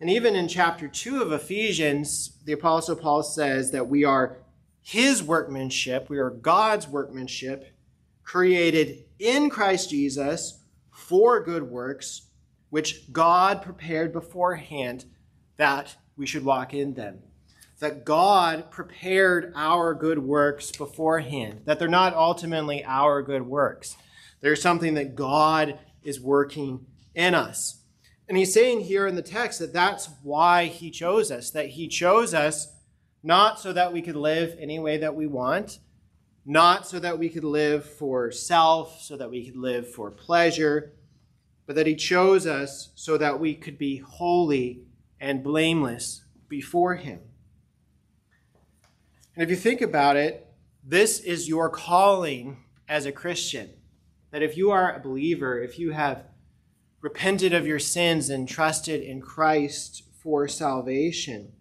And 0.00 0.10
even 0.10 0.36
in 0.36 0.46
chapter 0.46 0.88
2 0.88 1.22
of 1.22 1.32
Ephesians, 1.32 2.38
the 2.44 2.52
Apostle 2.52 2.96
Paul 2.96 3.22
says 3.22 3.70
that 3.70 3.88
we 3.88 4.04
are 4.04 4.36
His 4.82 5.22
workmanship, 5.22 6.10
we 6.10 6.18
are 6.18 6.30
God's 6.30 6.86
workmanship, 6.86 7.72
created 8.22 9.04
in 9.18 9.48
Christ 9.48 9.90
Jesus 9.90 10.60
for 10.90 11.42
good 11.42 11.62
works, 11.62 12.28
which 12.68 13.10
God 13.12 13.62
prepared 13.62 14.12
beforehand 14.12 15.06
that 15.56 15.96
we 16.16 16.26
should 16.26 16.44
walk 16.44 16.74
in 16.74 16.94
them. 16.94 17.20
That 17.78 18.04
God 18.04 18.70
prepared 18.70 19.52
our 19.54 19.94
good 19.94 20.18
works 20.18 20.72
beforehand, 20.72 21.62
that 21.64 21.78
they're 21.78 21.88
not 21.88 22.14
ultimately 22.14 22.84
our 22.84 23.22
good 23.22 23.46
works. 23.46 23.96
They're 24.40 24.56
something 24.56 24.94
that 24.94 25.14
God 25.14 25.78
is 26.02 26.20
working 26.20 26.86
in 27.14 27.34
us. 27.34 27.80
And 28.28 28.36
he's 28.36 28.52
saying 28.52 28.80
here 28.80 29.06
in 29.06 29.14
the 29.14 29.22
text 29.22 29.60
that 29.60 29.72
that's 29.72 30.08
why 30.22 30.66
he 30.66 30.90
chose 30.90 31.30
us, 31.30 31.50
that 31.50 31.70
he 31.70 31.86
chose 31.86 32.34
us 32.34 32.72
not 33.22 33.60
so 33.60 33.72
that 33.72 33.92
we 33.92 34.02
could 34.02 34.16
live 34.16 34.56
any 34.58 34.78
way 34.78 34.98
that 34.98 35.14
we 35.14 35.26
want, 35.26 35.78
not 36.44 36.86
so 36.86 36.98
that 36.98 37.18
we 37.18 37.28
could 37.28 37.44
live 37.44 37.84
for 37.84 38.30
self, 38.30 39.00
so 39.00 39.16
that 39.16 39.30
we 39.30 39.44
could 39.44 39.56
live 39.56 39.92
for 39.92 40.10
pleasure, 40.10 40.92
but 41.66 41.74
that 41.76 41.86
he 41.86 41.96
chose 41.96 42.46
us 42.46 42.90
so 42.94 43.18
that 43.18 43.40
we 43.40 43.54
could 43.54 43.78
be 43.78 43.98
holy 43.98 44.82
and 45.20 45.42
blameless 45.42 46.24
before 46.48 46.94
him. 46.94 47.20
And 49.34 49.42
if 49.42 49.50
you 49.50 49.56
think 49.56 49.80
about 49.80 50.16
it, 50.16 50.46
this 50.84 51.18
is 51.20 51.48
your 51.48 51.68
calling 51.68 52.58
as 52.88 53.06
a 53.06 53.12
Christian. 53.12 53.70
That 54.30 54.42
if 54.42 54.56
you 54.56 54.70
are 54.70 54.94
a 54.94 55.00
believer, 55.00 55.60
if 55.60 55.78
you 55.78 55.90
have 55.90 56.24
repented 57.06 57.54
of 57.54 57.68
your 57.68 57.78
sins 57.78 58.28
and 58.30 58.48
trusted 58.48 59.00
in 59.00 59.20
Christ 59.20 60.02
for 60.20 60.48
salvation, 60.48 61.52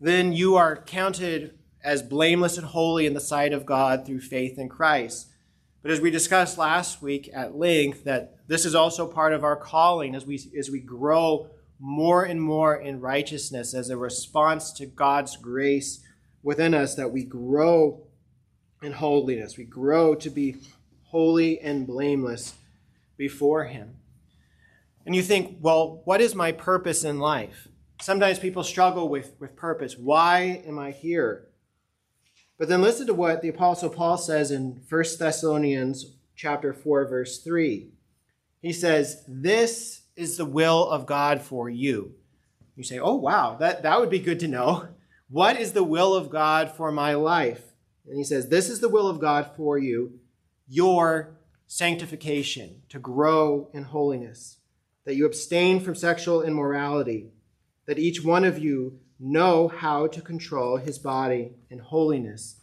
then 0.00 0.32
you 0.32 0.56
are 0.56 0.82
counted 0.82 1.58
as 1.84 2.00
blameless 2.00 2.56
and 2.56 2.66
holy 2.66 3.04
in 3.04 3.12
the 3.12 3.20
sight 3.20 3.52
of 3.52 3.66
God 3.66 4.06
through 4.06 4.22
faith 4.22 4.58
in 4.58 4.70
Christ. 4.70 5.28
But 5.82 5.90
as 5.90 6.00
we 6.00 6.10
discussed 6.10 6.56
last 6.56 7.02
week 7.02 7.28
at 7.34 7.54
length, 7.54 8.04
that 8.04 8.38
this 8.48 8.64
is 8.64 8.74
also 8.74 9.06
part 9.06 9.34
of 9.34 9.44
our 9.44 9.56
calling 9.56 10.14
as 10.14 10.24
we, 10.24 10.40
as 10.58 10.70
we 10.70 10.80
grow 10.80 11.50
more 11.78 12.24
and 12.24 12.40
more 12.40 12.74
in 12.74 12.98
righteousness 12.98 13.74
as 13.74 13.90
a 13.90 13.98
response 13.98 14.72
to 14.72 14.86
God's 14.86 15.36
grace 15.36 16.00
within 16.42 16.72
us, 16.72 16.94
that 16.94 17.12
we 17.12 17.24
grow 17.24 18.06
in 18.82 18.92
holiness. 18.92 19.58
We 19.58 19.64
grow 19.64 20.14
to 20.14 20.30
be 20.30 20.56
holy 21.08 21.60
and 21.60 21.86
blameless 21.86 22.54
before 23.18 23.64
Him. 23.64 23.99
And 25.10 25.16
you 25.16 25.22
think, 25.24 25.56
well, 25.60 26.02
what 26.04 26.20
is 26.20 26.36
my 26.36 26.52
purpose 26.52 27.02
in 27.02 27.18
life? 27.18 27.66
Sometimes 28.00 28.38
people 28.38 28.62
struggle 28.62 29.08
with, 29.08 29.34
with 29.40 29.56
purpose. 29.56 29.98
Why 29.98 30.62
am 30.64 30.78
I 30.78 30.92
here? 30.92 31.48
But 32.56 32.68
then 32.68 32.80
listen 32.80 33.08
to 33.08 33.14
what 33.14 33.42
the 33.42 33.48
apostle 33.48 33.90
Paul 33.90 34.18
says 34.18 34.52
in 34.52 34.80
1 34.88 35.04
Thessalonians 35.18 36.14
chapter 36.36 36.72
4 36.72 37.08
verse 37.08 37.42
3. 37.42 37.90
He 38.62 38.72
says, 38.72 39.24
"This 39.26 40.02
is 40.14 40.36
the 40.36 40.44
will 40.44 40.88
of 40.88 41.06
God 41.06 41.42
for 41.42 41.68
you." 41.68 42.14
You 42.76 42.84
say, 42.84 43.00
"Oh 43.00 43.16
wow, 43.16 43.56
that 43.58 43.82
that 43.82 43.98
would 43.98 44.10
be 44.10 44.20
good 44.20 44.38
to 44.38 44.46
know. 44.46 44.86
What 45.28 45.60
is 45.60 45.72
the 45.72 45.82
will 45.82 46.14
of 46.14 46.30
God 46.30 46.70
for 46.70 46.92
my 46.92 47.14
life?" 47.14 47.72
And 48.06 48.16
he 48.16 48.22
says, 48.22 48.48
"This 48.48 48.70
is 48.70 48.78
the 48.78 48.88
will 48.88 49.08
of 49.08 49.18
God 49.18 49.50
for 49.56 49.76
you, 49.76 50.20
your 50.68 51.36
sanctification, 51.66 52.82
to 52.90 53.00
grow 53.00 53.70
in 53.74 53.82
holiness, 53.82 54.59
that 55.04 55.16
you 55.16 55.26
abstain 55.26 55.80
from 55.80 55.94
sexual 55.94 56.42
immorality, 56.42 57.30
that 57.86 57.98
each 57.98 58.24
one 58.24 58.44
of 58.44 58.58
you 58.58 59.00
know 59.18 59.68
how 59.68 60.06
to 60.06 60.20
control 60.20 60.76
his 60.76 60.98
body 60.98 61.52
in 61.68 61.78
holiness 61.78 62.60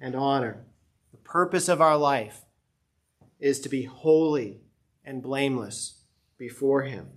and 0.00 0.14
honor. 0.14 0.64
The 1.12 1.18
purpose 1.18 1.68
of 1.68 1.80
our 1.80 1.96
life 1.96 2.42
is 3.38 3.60
to 3.60 3.68
be 3.68 3.84
holy 3.84 4.60
and 5.04 5.22
blameless 5.22 6.02
before 6.38 6.82
him. 6.82 7.08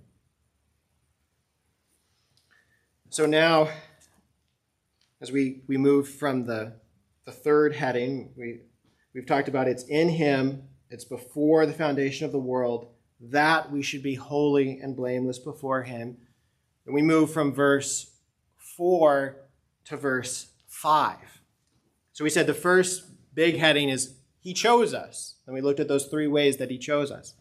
So 3.10 3.26
now, 3.26 3.68
as 5.20 5.30
we, 5.30 5.62
we 5.66 5.76
move 5.76 6.08
from 6.08 6.46
the, 6.46 6.74
the 7.24 7.32
third 7.32 7.74
heading, 7.74 8.32
we, 8.36 8.60
we've 9.14 9.26
talked 9.26 9.48
about 9.48 9.68
it's 9.68 9.84
in 9.84 10.08
him, 10.08 10.64
it's 10.90 11.04
before 11.04 11.64
the 11.64 11.72
foundation 11.72 12.26
of 12.26 12.32
the 12.32 12.38
world, 12.38 12.88
that 13.20 13.70
we 13.70 13.82
should 13.82 14.02
be 14.02 14.14
holy 14.14 14.78
and 14.80 14.96
blameless 14.96 15.38
before 15.38 15.82
him. 15.82 16.16
And 16.86 16.94
we 16.94 17.02
move 17.02 17.32
from 17.32 17.52
verse 17.52 18.10
4 18.76 19.36
to 19.86 19.96
verse 19.96 20.48
5. 20.68 21.16
So 22.12 22.24
we 22.24 22.30
said 22.30 22.46
the 22.46 22.54
first 22.54 23.04
big 23.34 23.56
heading 23.56 23.88
is 23.88 24.14
He 24.40 24.52
chose 24.52 24.94
us. 24.94 25.36
And 25.46 25.54
we 25.54 25.60
looked 25.60 25.80
at 25.80 25.88
those 25.88 26.06
three 26.06 26.26
ways 26.26 26.56
that 26.58 26.70
He 26.70 26.78
chose 26.78 27.10
us. 27.10 27.34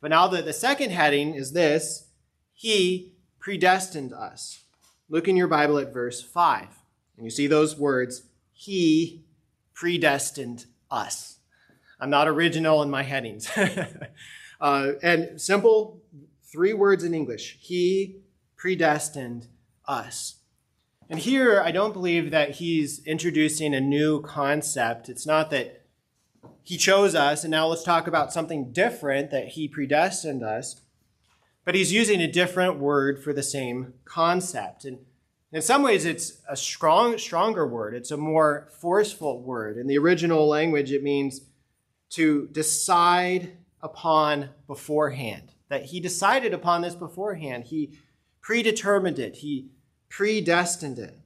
But 0.00 0.10
now 0.10 0.28
the, 0.28 0.42
the 0.42 0.52
second 0.52 0.90
heading 0.90 1.34
is 1.34 1.52
this 1.52 2.08
He 2.52 3.14
predestined 3.38 4.12
us. 4.12 4.64
Look 5.08 5.28
in 5.28 5.36
your 5.36 5.48
Bible 5.48 5.78
at 5.78 5.92
verse 5.92 6.22
5. 6.22 6.68
And 7.16 7.24
you 7.24 7.30
see 7.30 7.46
those 7.46 7.76
words 7.76 8.22
He 8.52 9.24
predestined 9.74 10.66
us. 10.90 11.38
I'm 11.98 12.10
not 12.10 12.28
original 12.28 12.82
in 12.82 12.90
my 12.90 13.02
headings. 13.02 13.50
uh, 14.60 14.92
and 15.02 15.40
simple 15.40 16.02
three 16.42 16.72
words 16.72 17.04
in 17.04 17.14
English 17.14 17.58
He 17.60 18.20
predestined 18.56 19.48
us. 19.86 20.36
And 21.08 21.18
here, 21.18 21.60
I 21.60 21.72
don't 21.72 21.92
believe 21.92 22.30
that 22.30 22.52
he's 22.52 23.04
introducing 23.04 23.74
a 23.74 23.80
new 23.80 24.22
concept. 24.22 25.08
It's 25.08 25.26
not 25.26 25.50
that 25.50 25.86
he 26.62 26.76
chose 26.76 27.16
us, 27.16 27.42
and 27.42 27.50
now 27.50 27.66
let's 27.66 27.82
talk 27.82 28.06
about 28.06 28.32
something 28.32 28.70
different 28.70 29.32
that 29.32 29.48
he 29.48 29.66
predestined 29.66 30.44
us. 30.44 30.80
But 31.64 31.74
he's 31.74 31.92
using 31.92 32.20
a 32.20 32.30
different 32.30 32.78
word 32.78 33.22
for 33.22 33.32
the 33.32 33.42
same 33.42 33.94
concept. 34.04 34.84
And 34.84 34.98
in 35.52 35.62
some 35.62 35.82
ways, 35.82 36.04
it's 36.04 36.40
a 36.48 36.56
strong, 36.56 37.18
stronger 37.18 37.66
word. 37.66 37.94
It's 37.94 38.12
a 38.12 38.16
more 38.16 38.68
forceful 38.80 39.42
word. 39.42 39.78
In 39.78 39.88
the 39.88 39.98
original 39.98 40.46
language, 40.48 40.92
it 40.92 41.02
means 41.02 41.40
to 42.10 42.48
decide 42.52 43.56
upon 43.82 44.50
beforehand. 44.66 45.52
That 45.68 45.86
he 45.86 46.00
decided 46.00 46.52
upon 46.52 46.82
this 46.82 46.94
beforehand. 46.94 47.64
He 47.64 47.98
predetermined 48.40 49.18
it. 49.18 49.36
He 49.36 49.70
predestined 50.08 50.98
it. 50.98 51.16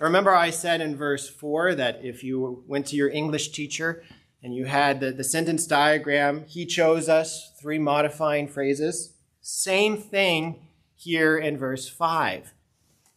Remember, 0.00 0.34
I 0.34 0.50
said 0.50 0.80
in 0.80 0.96
verse 0.96 1.28
4 1.28 1.76
that 1.76 2.04
if 2.04 2.24
you 2.24 2.64
went 2.66 2.86
to 2.86 2.96
your 2.96 3.10
English 3.10 3.50
teacher 3.52 4.02
and 4.42 4.54
you 4.54 4.64
had 4.64 4.98
the, 4.98 5.12
the 5.12 5.22
sentence 5.22 5.66
diagram, 5.66 6.44
he 6.48 6.66
chose 6.66 7.08
us, 7.08 7.52
three 7.60 7.78
modifying 7.78 8.48
phrases. 8.48 9.14
Same 9.40 9.96
thing 9.96 10.66
here 10.96 11.38
in 11.38 11.56
verse 11.56 11.88
5. 11.88 12.52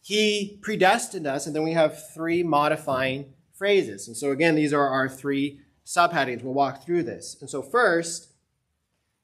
He 0.00 0.60
predestined 0.62 1.26
us, 1.26 1.46
and 1.46 1.56
then 1.56 1.64
we 1.64 1.72
have 1.72 2.12
three 2.14 2.44
modifying 2.44 3.32
phrases. 3.52 4.06
And 4.06 4.16
so, 4.16 4.30
again, 4.30 4.54
these 4.54 4.72
are 4.72 4.88
our 4.88 5.08
three 5.08 5.60
subheadings. 5.86 6.42
We'll 6.42 6.52
walk 6.52 6.84
through 6.84 7.04
this. 7.04 7.36
And 7.40 7.48
so, 7.48 7.62
first, 7.62 8.32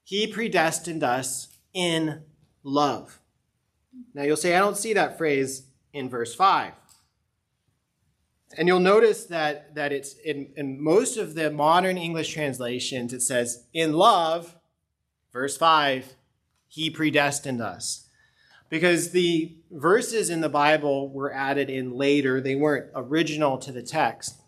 he 0.04 0.26
predestined 0.26 1.02
us 1.02 1.48
in 1.74 2.22
love. 2.62 3.20
Now 4.14 4.22
you'll 4.22 4.36
say, 4.36 4.54
I 4.54 4.60
don't 4.60 4.78
see 4.78 4.94
that 4.94 5.18
phrase 5.18 5.64
in 5.92 6.08
verse 6.08 6.34
5. 6.34 6.72
And 8.56 8.68
you'll 8.68 8.80
notice 8.80 9.24
that, 9.24 9.74
that 9.74 9.92
it's 9.92 10.14
in, 10.14 10.52
in 10.56 10.82
most 10.82 11.16
of 11.16 11.34
the 11.34 11.50
modern 11.50 11.96
English 11.96 12.32
translations, 12.32 13.12
it 13.12 13.22
says, 13.22 13.64
in 13.72 13.94
love, 13.94 14.56
verse 15.32 15.56
5, 15.56 16.14
he 16.68 16.90
predestined 16.90 17.62
us. 17.62 18.08
Because 18.68 19.10
the 19.10 19.56
verses 19.70 20.30
in 20.30 20.40
the 20.40 20.48
Bible 20.48 21.10
were 21.10 21.32
added 21.32 21.70
in 21.70 21.92
later, 21.92 22.40
they 22.40 22.54
weren't 22.54 22.90
original 22.94 23.58
to 23.58 23.72
the 23.72 23.82
text. 23.82 24.41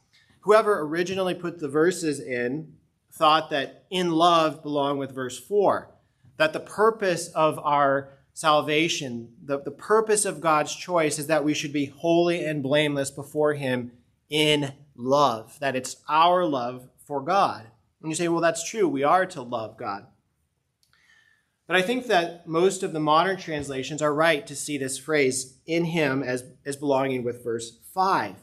Whoever 0.44 0.80
originally 0.80 1.34
put 1.34 1.58
the 1.58 1.68
verses 1.68 2.20
in 2.20 2.74
thought 3.10 3.48
that 3.48 3.86
in 3.90 4.10
love 4.10 4.62
belonged 4.62 4.98
with 4.98 5.14
verse 5.14 5.38
4, 5.38 5.90
that 6.36 6.52
the 6.52 6.60
purpose 6.60 7.28
of 7.28 7.58
our 7.60 8.10
salvation, 8.34 9.32
the, 9.42 9.60
the 9.60 9.70
purpose 9.70 10.26
of 10.26 10.42
God's 10.42 10.76
choice 10.76 11.18
is 11.18 11.28
that 11.28 11.44
we 11.44 11.54
should 11.54 11.72
be 11.72 11.86
holy 11.86 12.44
and 12.44 12.62
blameless 12.62 13.10
before 13.10 13.54
Him 13.54 13.92
in 14.28 14.74
love, 14.94 15.58
that 15.60 15.76
it's 15.76 15.96
our 16.10 16.44
love 16.44 16.90
for 17.06 17.22
God. 17.22 17.66
And 18.02 18.10
you 18.10 18.14
say, 18.14 18.28
well, 18.28 18.42
that's 18.42 18.68
true. 18.68 18.86
We 18.86 19.02
are 19.02 19.24
to 19.24 19.40
love 19.40 19.78
God. 19.78 20.06
But 21.66 21.76
I 21.76 21.82
think 21.82 22.06
that 22.08 22.46
most 22.46 22.82
of 22.82 22.92
the 22.92 23.00
modern 23.00 23.38
translations 23.38 24.02
are 24.02 24.12
right 24.12 24.46
to 24.46 24.54
see 24.54 24.76
this 24.76 24.98
phrase 24.98 25.56
in 25.64 25.86
him 25.86 26.22
as, 26.22 26.44
as 26.66 26.76
belonging 26.76 27.24
with 27.24 27.42
verse 27.42 27.78
5. 27.94 28.34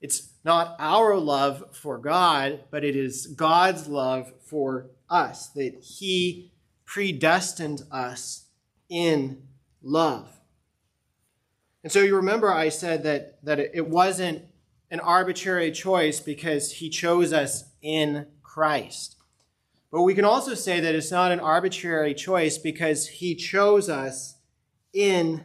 It's 0.00 0.28
not 0.46 0.76
our 0.78 1.16
love 1.16 1.64
for 1.72 1.98
God, 1.98 2.60
but 2.70 2.84
it 2.84 2.94
is 2.94 3.26
God's 3.26 3.88
love 3.88 4.32
for 4.40 4.86
us, 5.10 5.48
that 5.48 5.82
he 5.82 6.52
predestined 6.84 7.82
us 7.90 8.44
in 8.88 9.42
love. 9.82 10.28
And 11.82 11.90
so 11.90 11.98
you 11.98 12.14
remember 12.14 12.52
I 12.52 12.68
said 12.68 13.02
that, 13.02 13.44
that 13.44 13.58
it 13.58 13.88
wasn't 13.88 14.44
an 14.88 15.00
arbitrary 15.00 15.72
choice 15.72 16.20
because 16.20 16.70
he 16.70 16.90
chose 16.90 17.32
us 17.32 17.64
in 17.82 18.26
Christ. 18.44 19.16
But 19.90 20.02
we 20.02 20.14
can 20.14 20.24
also 20.24 20.54
say 20.54 20.78
that 20.78 20.94
it's 20.94 21.10
not 21.10 21.32
an 21.32 21.40
arbitrary 21.40 22.14
choice 22.14 22.56
because 22.56 23.08
he 23.08 23.34
chose 23.34 23.88
us 23.88 24.36
in 24.92 25.42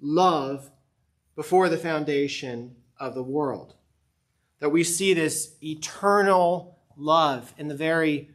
love 0.00 0.72
before 1.36 1.68
the 1.68 1.78
foundation 1.78 2.74
of 2.98 3.14
the 3.14 3.22
world. 3.22 3.74
That 4.60 4.70
we 4.70 4.84
see 4.84 5.14
this 5.14 5.54
eternal 5.62 6.78
love 6.96 7.52
in 7.58 7.68
the 7.68 7.74
very 7.74 8.30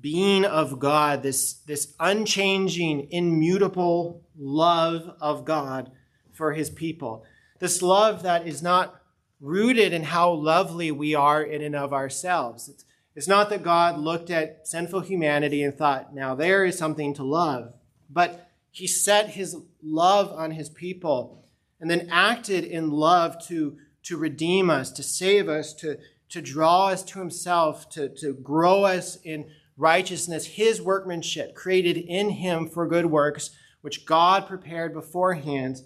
being 0.00 0.44
of 0.44 0.80
God, 0.80 1.22
this, 1.22 1.54
this 1.54 1.94
unchanging, 2.00 3.08
immutable 3.10 4.22
love 4.36 5.16
of 5.20 5.44
God 5.44 5.92
for 6.32 6.52
his 6.52 6.68
people. 6.68 7.24
This 7.60 7.80
love 7.80 8.24
that 8.24 8.46
is 8.46 8.62
not 8.62 9.00
rooted 9.40 9.92
in 9.92 10.02
how 10.02 10.32
lovely 10.32 10.90
we 10.90 11.14
are 11.14 11.42
in 11.42 11.62
and 11.62 11.76
of 11.76 11.92
ourselves. 11.92 12.68
It's, 12.68 12.84
it's 13.14 13.28
not 13.28 13.50
that 13.50 13.62
God 13.62 13.98
looked 13.98 14.30
at 14.30 14.66
sinful 14.66 15.00
humanity 15.00 15.62
and 15.62 15.74
thought, 15.74 16.14
now 16.14 16.34
there 16.34 16.64
is 16.64 16.76
something 16.76 17.14
to 17.14 17.22
love, 17.22 17.74
but 18.10 18.50
he 18.70 18.86
set 18.86 19.30
his 19.30 19.56
love 19.82 20.32
on 20.32 20.52
his 20.52 20.68
people 20.68 21.44
and 21.80 21.90
then 21.90 22.08
acted 22.10 22.64
in 22.64 22.90
love 22.90 23.44
to, 23.46 23.76
to 24.04 24.16
redeem 24.16 24.70
us, 24.70 24.90
to 24.92 25.02
save 25.02 25.48
us, 25.48 25.72
to, 25.74 25.98
to 26.28 26.40
draw 26.40 26.88
us 26.88 27.02
to 27.04 27.18
himself, 27.18 27.88
to, 27.90 28.08
to 28.08 28.32
grow 28.32 28.84
us 28.84 29.16
in 29.22 29.50
righteousness, 29.76 30.46
his 30.46 30.80
workmanship, 30.80 31.54
created 31.54 31.96
in 31.96 32.30
him 32.30 32.68
for 32.68 32.86
good 32.86 33.06
works, 33.06 33.50
which 33.80 34.06
God 34.06 34.46
prepared 34.46 34.92
beforehand 34.92 35.82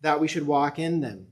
that 0.00 0.20
we 0.20 0.28
should 0.28 0.46
walk 0.46 0.78
in 0.78 1.00
them. 1.00 1.26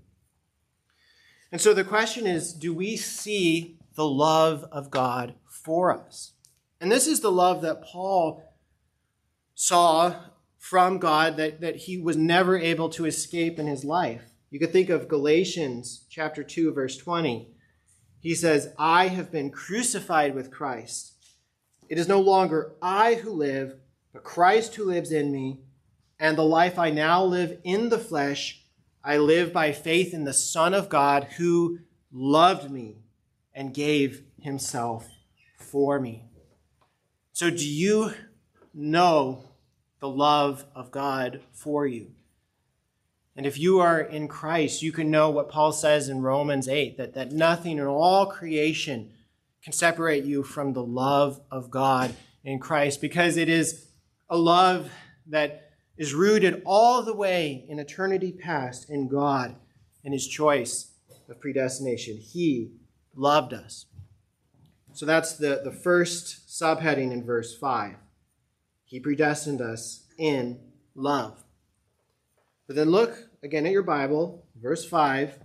And 1.53 1.61
so 1.61 1.73
the 1.73 1.85
question 1.85 2.27
is 2.27 2.53
do 2.53 2.75
we 2.75 2.97
see 2.97 3.79
the 3.95 4.09
love 4.09 4.65
of 4.73 4.91
God 4.91 5.35
for 5.49 5.93
us? 5.93 6.33
And 6.81 6.91
this 6.91 7.07
is 7.07 7.21
the 7.21 7.33
love 7.33 7.63
that 7.63 7.83
Paul 7.83 8.43
saw 9.55 10.15
from 10.59 10.99
God 10.99 11.37
that, 11.37 11.61
that 11.61 11.77
he 11.77 11.97
was 11.97 12.17
never 12.17 12.59
able 12.59 12.89
to 12.91 13.07
escape 13.07 13.59
in 13.59 13.67
his 13.67 13.85
life. 13.85 14.25
You 14.51 14.61
could 14.61 14.73
think 14.73 14.91
of 14.91 15.09
Galatians 15.09 16.05
chapter 16.09 16.45
2, 16.45 16.73
verse 16.73 16.97
20. 16.97 17.51
He 18.21 18.35
says, 18.35 18.73
I 18.79 19.09
have 19.09 19.33
been 19.33 19.51
crucified 19.51 20.35
with 20.35 20.51
Christ. 20.51 21.13
It 21.89 21.99
is 21.99 22.09
no 22.09 22.21
longer 22.21 22.73
I 22.81 23.15
who 23.15 23.31
live, 23.31 23.77
but 24.13 24.25
Christ 24.25 24.75
who 24.75 24.85
lives 24.85 25.13
in 25.13 25.33
me. 25.33 25.61
And 26.19 26.39
the 26.39 26.45
life 26.45 26.79
I 26.79 26.91
now 26.91 27.25
live 27.25 27.59
in 27.63 27.89
the 27.89 27.99
flesh, 27.99 28.63
I 29.05 29.19
live 29.19 29.53
by 29.53 29.73
faith 29.73 30.15
in 30.15 30.25
the 30.25 30.33
Son 30.33 30.75
of 30.75 30.89
God 30.89 31.25
who 31.37 31.81
loved 32.13 32.71
me 32.71 32.97
and 33.55 33.75
gave 33.75 34.23
himself 34.41 35.09
for 35.59 36.01
me. 36.01 36.25
So, 37.33 37.51
do 37.51 37.69
you 37.69 38.13
know 38.73 39.45
the 40.01 40.09
love 40.09 40.65
of 40.75 40.91
God 40.91 41.41
for 41.53 41.87
you? 41.87 42.16
And 43.37 43.45
if 43.45 43.59
you 43.59 43.81
are 43.81 44.01
in 44.01 44.29
Christ, 44.29 44.83
you 44.83 44.93
can 44.93 45.11
know 45.11 45.29
what 45.29 45.51
Paul 45.51 45.71
says 45.73 46.09
in 46.09 46.23
Romans 46.23 46.69
8 46.69 46.97
that, 46.97 47.15
that 47.15 47.33
nothing 47.33 47.79
in 47.79 47.87
all 47.87 48.27
creation 48.27 49.11
can 49.63 49.75
separate 49.75 50.25
you 50.25 50.43
from 50.43 50.73
the 50.73 50.83
love 50.83 51.41
of 51.51 51.71
God 51.71 52.15
in 52.45 52.59
Christ 52.59 53.01
because 53.01 53.37
it 53.37 53.51
is 53.51 53.89
a 54.31 54.39
love 54.39 54.91
that 55.27 55.71
is 55.99 56.15
rooted 56.15 56.63
all 56.65 57.03
the 57.03 57.15
way 57.15 57.67
in 57.69 57.79
eternity 57.79 58.33
past 58.33 58.89
in 58.89 59.09
God 59.09 59.55
and 60.05 60.15
his 60.15 60.27
choice 60.27 60.93
of 61.29 61.41
predestination. 61.41 62.17
He 62.17 62.73
loved 63.15 63.53
us. 63.53 63.87
So 64.93 65.05
that's 65.05 65.37
the, 65.37 65.61
the 65.63 65.73
first 65.73 66.49
subheading 66.49 67.13
in 67.13 67.25
verse 67.25 67.55
5. 67.55 67.97
He 68.85 69.01
predestined 69.01 69.61
us 69.61 70.05
in 70.17 70.59
love. 70.95 71.45
But 72.67 72.77
then 72.77 72.91
look 72.91 73.26
again 73.47 73.65
at 73.65 73.71
your 73.71 73.83
Bible, 73.83 74.45
verse 74.61 74.85
5. 74.85 75.39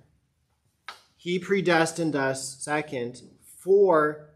He 1.15 1.37
predestined 1.37 2.15
us, 2.15 2.57
second, 2.59 3.21
for 3.59 4.31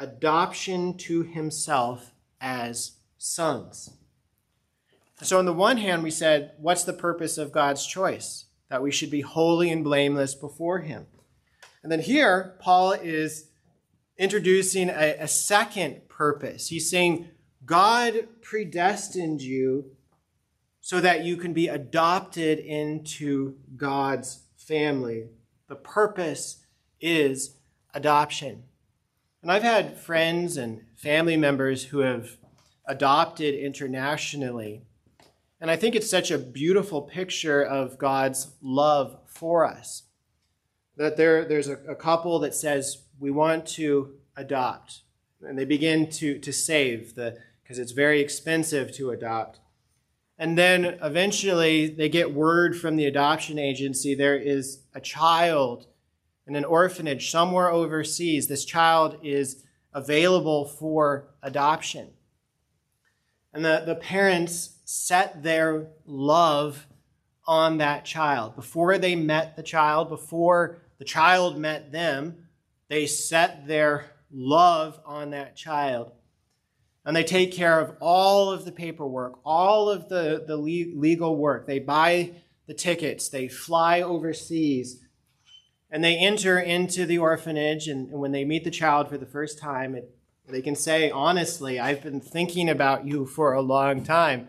adoption 0.00 0.98
to 0.98 1.22
himself 1.22 2.12
as 2.40 2.96
sons. 3.16 3.90
So, 5.22 5.38
on 5.38 5.44
the 5.44 5.52
one 5.52 5.76
hand, 5.76 6.02
we 6.02 6.10
said, 6.10 6.54
what's 6.58 6.82
the 6.82 6.92
purpose 6.92 7.38
of 7.38 7.52
God's 7.52 7.86
choice? 7.86 8.46
That 8.68 8.82
we 8.82 8.90
should 8.90 9.12
be 9.12 9.20
holy 9.20 9.70
and 9.70 9.84
blameless 9.84 10.34
before 10.34 10.80
him. 10.80 11.06
And 11.84 11.92
then 11.92 12.00
here, 12.00 12.56
Paul 12.58 12.92
is 12.92 13.48
introducing 14.16 14.88
a, 14.88 15.14
a 15.20 15.28
second 15.28 16.08
purpose. 16.08 16.66
He's 16.66 16.90
saying, 16.90 17.28
God 17.64 18.26
predestined 18.42 19.40
you 19.40 19.92
so 20.88 21.02
that 21.02 21.22
you 21.22 21.36
can 21.36 21.52
be 21.52 21.68
adopted 21.68 22.58
into 22.58 23.56
God's 23.76 24.44
family. 24.56 25.26
The 25.68 25.76
purpose 25.76 26.64
is 26.98 27.58
adoption. 27.92 28.62
And 29.42 29.52
I've 29.52 29.62
had 29.62 29.98
friends 29.98 30.56
and 30.56 30.86
family 30.96 31.36
members 31.36 31.84
who 31.84 31.98
have 31.98 32.38
adopted 32.86 33.54
internationally. 33.54 34.80
And 35.60 35.70
I 35.70 35.76
think 35.76 35.94
it's 35.94 36.08
such 36.08 36.30
a 36.30 36.38
beautiful 36.38 37.02
picture 37.02 37.62
of 37.62 37.98
God's 37.98 38.54
love 38.62 39.18
for 39.26 39.66
us. 39.66 40.04
That 40.96 41.18
there, 41.18 41.44
there's 41.44 41.68
a, 41.68 41.76
a 41.86 41.96
couple 41.96 42.38
that 42.38 42.54
says, 42.54 43.02
We 43.20 43.30
want 43.30 43.66
to 43.76 44.14
adopt. 44.38 45.02
And 45.42 45.58
they 45.58 45.66
begin 45.66 46.08
to, 46.12 46.38
to 46.38 46.50
save 46.50 47.14
the 47.14 47.36
because 47.62 47.78
it's 47.78 47.92
very 47.92 48.22
expensive 48.22 48.90
to 48.92 49.10
adopt. 49.10 49.60
And 50.38 50.56
then 50.56 50.98
eventually 51.02 51.88
they 51.88 52.08
get 52.08 52.32
word 52.32 52.78
from 52.78 52.96
the 52.96 53.06
adoption 53.06 53.58
agency 53.58 54.14
there 54.14 54.36
is 54.36 54.80
a 54.94 55.00
child 55.00 55.86
in 56.46 56.54
an 56.54 56.64
orphanage 56.64 57.30
somewhere 57.30 57.70
overseas. 57.70 58.46
This 58.46 58.64
child 58.64 59.18
is 59.22 59.64
available 59.92 60.64
for 60.64 61.28
adoption. 61.42 62.10
And 63.52 63.64
the, 63.64 63.82
the 63.84 63.96
parents 63.96 64.76
set 64.84 65.42
their 65.42 65.88
love 66.06 66.86
on 67.46 67.78
that 67.78 68.04
child. 68.04 68.54
Before 68.54 68.98
they 68.98 69.16
met 69.16 69.56
the 69.56 69.62
child, 69.62 70.08
before 70.08 70.78
the 70.98 71.04
child 71.04 71.58
met 71.58 71.90
them, 71.90 72.48
they 72.88 73.06
set 73.06 73.66
their 73.66 74.06
love 74.30 75.00
on 75.04 75.30
that 75.30 75.56
child. 75.56 76.12
And 77.08 77.16
they 77.16 77.24
take 77.24 77.52
care 77.52 77.80
of 77.80 77.96
all 78.00 78.50
of 78.50 78.66
the 78.66 78.70
paperwork, 78.70 79.38
all 79.42 79.88
of 79.88 80.10
the, 80.10 80.44
the 80.46 80.58
legal 80.58 81.36
work. 81.36 81.66
They 81.66 81.78
buy 81.78 82.32
the 82.66 82.74
tickets, 82.74 83.30
they 83.30 83.48
fly 83.48 84.02
overseas, 84.02 85.00
and 85.90 86.04
they 86.04 86.18
enter 86.18 86.58
into 86.58 87.06
the 87.06 87.16
orphanage, 87.16 87.88
and, 87.88 88.10
and 88.10 88.20
when 88.20 88.32
they 88.32 88.44
meet 88.44 88.64
the 88.64 88.70
child 88.70 89.08
for 89.08 89.16
the 89.16 89.24
first 89.24 89.58
time, 89.58 89.94
it, 89.94 90.14
they 90.48 90.60
can 90.60 90.76
say, 90.76 91.10
honestly, 91.10 91.80
I've 91.80 92.02
been 92.02 92.20
thinking 92.20 92.68
about 92.68 93.06
you 93.06 93.24
for 93.24 93.54
a 93.54 93.62
long 93.62 94.04
time. 94.04 94.48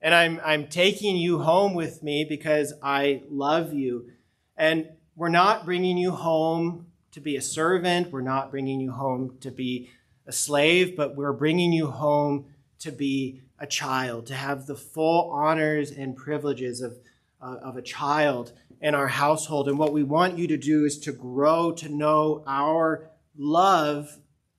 And 0.00 0.14
I'm, 0.14 0.40
I'm 0.44 0.68
taking 0.68 1.16
you 1.16 1.40
home 1.40 1.74
with 1.74 2.04
me 2.04 2.24
because 2.24 2.72
I 2.84 3.24
love 3.28 3.74
you. 3.74 4.10
And 4.56 4.90
we're 5.16 5.28
not 5.28 5.64
bringing 5.64 5.98
you 5.98 6.12
home 6.12 6.86
to 7.10 7.20
be 7.20 7.34
a 7.34 7.42
servant. 7.42 8.12
We're 8.12 8.20
not 8.20 8.52
bringing 8.52 8.78
you 8.78 8.92
home 8.92 9.38
to 9.40 9.50
be 9.50 9.90
a 10.30 10.32
slave, 10.32 10.96
but 10.96 11.16
we're 11.16 11.32
bringing 11.32 11.72
you 11.72 11.88
home 11.88 12.44
to 12.78 12.92
be 12.92 13.40
a 13.58 13.66
child, 13.66 14.26
to 14.26 14.34
have 14.34 14.64
the 14.64 14.76
full 14.76 15.28
honors 15.28 15.90
and 15.90 16.16
privileges 16.16 16.80
of, 16.80 16.96
uh, 17.42 17.56
of 17.64 17.76
a 17.76 17.82
child 17.82 18.52
in 18.80 18.94
our 18.94 19.08
household. 19.08 19.66
And 19.68 19.76
what 19.76 19.92
we 19.92 20.04
want 20.04 20.38
you 20.38 20.46
to 20.46 20.56
do 20.56 20.84
is 20.84 21.00
to 21.00 21.10
grow 21.10 21.72
to 21.72 21.88
know 21.88 22.44
our 22.46 23.10
love 23.36 24.18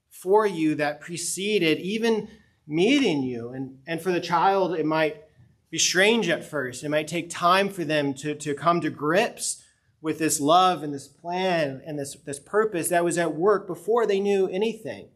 for 0.10 0.46
you 0.46 0.76
that 0.76 1.00
preceded 1.00 1.80
even 1.80 2.28
meeting 2.68 3.24
you. 3.24 3.52
And, 3.52 3.78
and 3.88 4.02
for 4.02 4.12
the 4.12 4.20
child, 4.20 4.74
it 4.74 4.86
might 4.86 5.24
be 5.70 5.80
strange 5.80 6.28
at 6.28 6.44
first. 6.44 6.84
It 6.84 6.90
might 6.90 7.08
take 7.08 7.30
time 7.30 7.70
for 7.70 7.86
them 7.86 8.14
to, 8.16 8.36
to 8.36 8.54
come 8.56 8.82
to 8.82 8.90
grips 8.90 9.64
with 10.02 10.20
this 10.20 10.42
love 10.42 10.84
and 10.84 10.94
this 10.94 11.08
plan 11.08 11.82
and 11.86 11.98
this, 11.98 12.18
this 12.26 12.42
purpose 12.42 12.90
that 12.90 13.06
was 13.06 13.18
at 13.18 13.36
work 13.36 13.68
before 13.68 14.06
they 14.06 14.20
knew 14.20 14.50
anything 14.50 15.08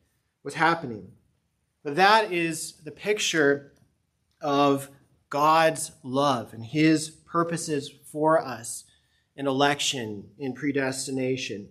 was 0.46 0.54
happening. 0.54 1.12
But 1.84 1.96
that 1.96 2.32
is 2.32 2.74
the 2.84 2.92
picture 2.92 3.74
of 4.42 4.90
God's 5.30 5.92
love 6.04 6.54
and 6.54 6.64
his 6.64 7.10
purposes 7.10 7.92
for 8.12 8.40
us 8.40 8.86
in 9.36 9.48
election, 9.48 10.30
in 10.38 10.54
predestination. 10.54 11.70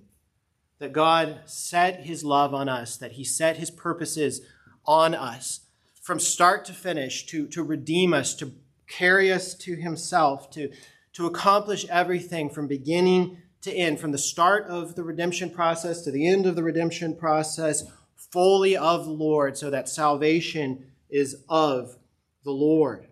That 0.80 0.92
God 0.92 1.42
set 1.46 2.00
his 2.00 2.24
love 2.24 2.52
on 2.52 2.68
us, 2.68 2.96
that 2.96 3.12
he 3.12 3.24
set 3.24 3.56
his 3.56 3.70
purposes 3.70 4.42
on 4.84 5.14
us 5.14 5.60
from 6.02 6.18
start 6.18 6.64
to 6.66 6.72
finish 6.72 7.26
to, 7.26 7.46
to 7.48 7.62
redeem 7.62 8.12
us, 8.12 8.34
to 8.34 8.52
carry 8.88 9.32
us 9.32 9.54
to 9.54 9.76
himself, 9.76 10.50
to, 10.50 10.70
to 11.12 11.26
accomplish 11.26 11.86
everything 11.88 12.50
from 12.50 12.66
beginning 12.66 13.38
to 13.62 13.72
end, 13.72 14.00
from 14.00 14.10
the 14.10 14.18
start 14.18 14.66
of 14.66 14.96
the 14.96 15.04
redemption 15.04 15.48
process 15.48 16.02
to 16.02 16.10
the 16.10 16.26
end 16.26 16.44
of 16.44 16.56
the 16.56 16.62
redemption 16.62 17.16
process, 17.16 17.84
fully 18.34 18.76
of 18.76 19.04
the 19.04 19.12
Lord, 19.12 19.56
so 19.56 19.70
that 19.70 19.88
salvation 19.88 20.86
is 21.08 21.44
of 21.48 21.96
the 22.42 22.50
Lord. 22.50 23.06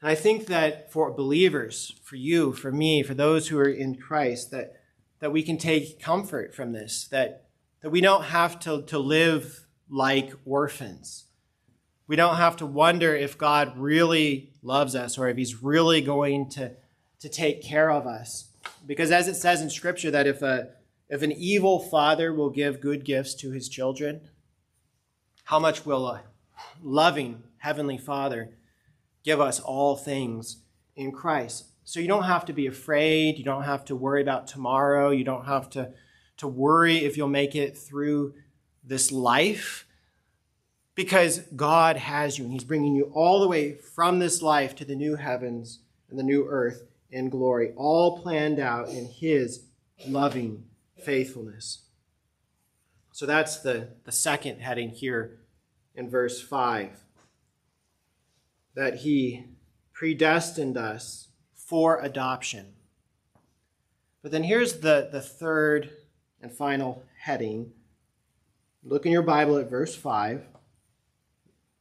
And 0.00 0.10
I 0.10 0.14
think 0.14 0.46
that 0.46 0.90
for 0.90 1.12
believers, 1.12 1.94
for 2.02 2.16
you, 2.16 2.54
for 2.54 2.72
me, 2.72 3.02
for 3.02 3.12
those 3.12 3.48
who 3.48 3.58
are 3.58 3.68
in 3.68 3.96
Christ, 3.96 4.50
that, 4.52 4.80
that 5.20 5.32
we 5.32 5.42
can 5.42 5.58
take 5.58 6.00
comfort 6.00 6.54
from 6.54 6.72
this, 6.72 7.08
that, 7.08 7.50
that 7.82 7.90
we 7.90 8.00
don't 8.00 8.24
have 8.24 8.58
to, 8.60 8.82
to 8.86 8.98
live 8.98 9.66
like 9.90 10.32
orphans. 10.46 11.26
We 12.06 12.16
don't 12.16 12.36
have 12.36 12.56
to 12.56 12.66
wonder 12.66 13.14
if 13.14 13.36
God 13.36 13.76
really 13.76 14.54
loves 14.62 14.94
us 14.94 15.18
or 15.18 15.28
if 15.28 15.36
he's 15.36 15.62
really 15.62 16.00
going 16.00 16.48
to, 16.52 16.72
to 17.20 17.28
take 17.28 17.62
care 17.62 17.90
of 17.90 18.06
us. 18.06 18.50
Because 18.86 19.10
as 19.10 19.28
it 19.28 19.34
says 19.34 19.60
in 19.60 19.68
Scripture, 19.68 20.10
that 20.12 20.26
if, 20.26 20.40
a, 20.40 20.70
if 21.08 21.22
an 21.22 21.32
evil 21.32 21.78
father 21.78 22.32
will 22.32 22.50
give 22.50 22.80
good 22.80 23.04
gifts 23.04 23.34
to 23.36 23.50
his 23.50 23.68
children, 23.68 24.28
how 25.44 25.58
much 25.58 25.86
will 25.86 26.06
a 26.06 26.22
loving 26.82 27.42
Heavenly 27.58 27.98
Father 27.98 28.50
give 29.24 29.40
us 29.40 29.60
all 29.60 29.96
things 29.96 30.62
in 30.96 31.12
Christ. 31.12 31.66
So 31.84 32.00
you 32.00 32.08
don't 32.08 32.24
have 32.24 32.44
to 32.46 32.52
be 32.52 32.66
afraid. 32.66 33.38
You 33.38 33.44
don't 33.44 33.64
have 33.64 33.84
to 33.86 33.96
worry 33.96 34.22
about 34.22 34.46
tomorrow. 34.46 35.10
You 35.10 35.24
don't 35.24 35.46
have 35.46 35.70
to, 35.70 35.92
to 36.38 36.48
worry 36.48 36.98
if 36.98 37.16
you'll 37.16 37.28
make 37.28 37.54
it 37.54 37.76
through 37.76 38.34
this 38.84 39.10
life 39.10 39.86
because 40.94 41.38
God 41.54 41.96
has 41.96 42.38
you 42.38 42.44
and 42.44 42.52
He's 42.52 42.64
bringing 42.64 42.94
you 42.94 43.10
all 43.14 43.40
the 43.40 43.48
way 43.48 43.74
from 43.74 44.18
this 44.18 44.42
life 44.42 44.74
to 44.76 44.84
the 44.84 44.96
new 44.96 45.16
heavens 45.16 45.80
and 46.10 46.18
the 46.18 46.24
new 46.24 46.46
earth 46.48 46.82
in 47.10 47.30
glory, 47.30 47.72
all 47.76 48.20
planned 48.20 48.58
out 48.58 48.88
in 48.88 49.06
His 49.06 49.64
loving 50.06 50.64
faithfulness. 51.00 51.82
So 53.12 53.26
that's 53.26 53.58
the, 53.58 53.88
the 54.04 54.12
second 54.12 54.60
heading 54.60 54.90
here 54.90 55.40
in 55.94 56.08
verse 56.08 56.40
5 56.40 57.04
that 58.74 58.98
he 58.98 59.44
predestined 59.92 60.76
us 60.76 61.28
for 61.54 62.00
adoption. 62.00 62.74
But 64.22 64.30
then 64.30 64.44
here's 64.44 64.74
the, 64.74 65.08
the 65.10 65.20
third 65.20 65.90
and 66.40 66.52
final 66.52 67.02
heading. 67.20 67.72
Look 68.84 69.04
in 69.04 69.12
your 69.12 69.22
Bible 69.22 69.58
at 69.58 69.68
verse 69.68 69.94
5. 69.96 70.44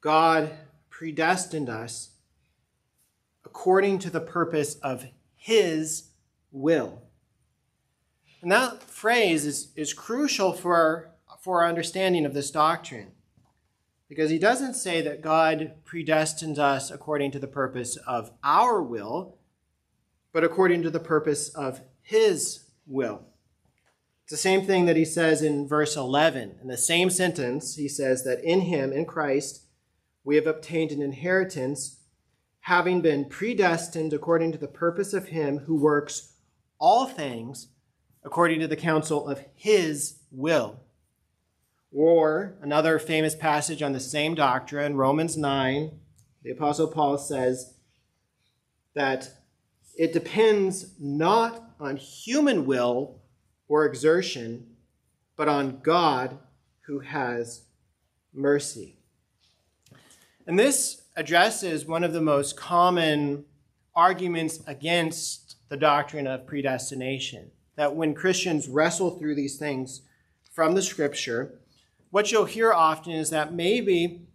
God 0.02 0.52
predestined 0.90 1.70
us 1.70 2.12
according 3.46 4.00
to 4.00 4.10
the 4.10 4.20
purpose 4.20 4.76
of 4.76 5.06
his 5.36 6.10
will. 6.52 7.04
And 8.48 8.54
that 8.54 8.82
phrase 8.82 9.46
is, 9.46 9.74
is 9.76 9.92
crucial 9.92 10.54
for, 10.54 11.10
for 11.42 11.62
our 11.62 11.68
understanding 11.68 12.26
of 12.26 12.34
this 12.34 12.50
doctrine. 12.50 13.12
Because 14.08 14.30
he 14.30 14.40
doesn't 14.40 14.76
say 14.76 15.02
that 15.02 15.22
God 15.22 15.74
predestines 15.84 16.58
us 16.58 16.90
according 16.90 17.32
to 17.32 17.40
the 17.40 17.48
purpose 17.48 17.98
of 18.08 18.32
our 18.46 18.82
will, 18.82 19.36
but 20.32 20.46
according 20.46 20.82
to 20.84 20.90
the 20.90 21.02
purpose 21.02 21.50
of 21.50 21.82
his 22.02 22.70
will. 22.86 23.26
It's 24.24 24.32
the 24.32 24.38
same 24.38 24.66
thing 24.66 24.86
that 24.86 24.96
he 24.96 25.04
says 25.04 25.42
in 25.42 25.68
verse 25.68 25.98
11. 25.98 26.60
In 26.62 26.70
the 26.70 26.78
same 26.78 27.10
sentence, 27.10 27.76
he 27.76 27.90
says 27.90 28.24
that 28.24 28.42
in 28.46 28.62
him, 28.62 28.94
in 28.94 29.04
Christ, 29.04 29.66
we 30.24 30.38
have 30.38 30.48
obtained 30.48 30.92
an 30.92 31.02
inheritance, 31.02 32.00
having 32.62 33.02
been 33.02 33.26
predestined 33.26 34.14
according 34.14 34.54
to 34.54 34.58
the 34.58 34.70
purpose 34.70 35.12
of 35.12 35.28
him 35.28 35.58
who 35.66 35.76
works 35.76 36.32
all 36.80 37.08
things 37.08 37.68
according 38.24 38.60
to 38.60 38.68
the 38.68 38.76
counsel 38.76 39.28
of 39.28 39.44
his 39.56 40.20
will 40.32 40.80
or 41.92 42.58
another 42.62 43.00
famous 43.00 43.36
passage 43.36 43.82
on 43.82 43.94
the 43.94 44.00
same 44.00 44.36
doctrine, 44.36 44.96
Romans 44.96 45.38
9, 45.38 45.92
the 46.44 46.52
Apostle 46.52 46.88
Paul 46.88 47.18
says 47.18 47.74
that 48.94 49.30
it 49.98 50.14
depends 50.14 50.94
not 51.00 51.72
on 51.80 51.98
human 51.98 52.66
will 52.66 53.22
or 53.68 53.86
exertion, 53.86 54.76
but 55.36 55.48
on 55.48 55.80
God 55.82 56.38
who 56.82 57.00
has 57.00 57.64
mercy. 58.34 58.98
And 60.46 60.58
this 60.58 61.02
addresses 61.16 61.86
one 61.86 62.04
of 62.04 62.14
the 62.14 62.22
most 62.22 62.56
common 62.56 63.46
arguments 63.96 64.62
against 64.68 65.56
the 65.70 65.78
doctrine 65.78 66.28
of 66.28 66.48
predestination. 66.48 67.52
That 67.78 67.96
when 67.96 68.14
Christians 68.14 68.68
wrestle 68.68 69.12
through 69.12 69.36
these 69.36 69.58
things 69.58 70.02
from 70.52 70.76
the 70.76 70.82
scripture, 70.82 71.62
what 72.10 72.32
you'll 72.32 72.46
hear 72.46 72.74
often 72.74 73.14
is 73.14 73.30
that 73.30 73.54
maybe 73.54 74.28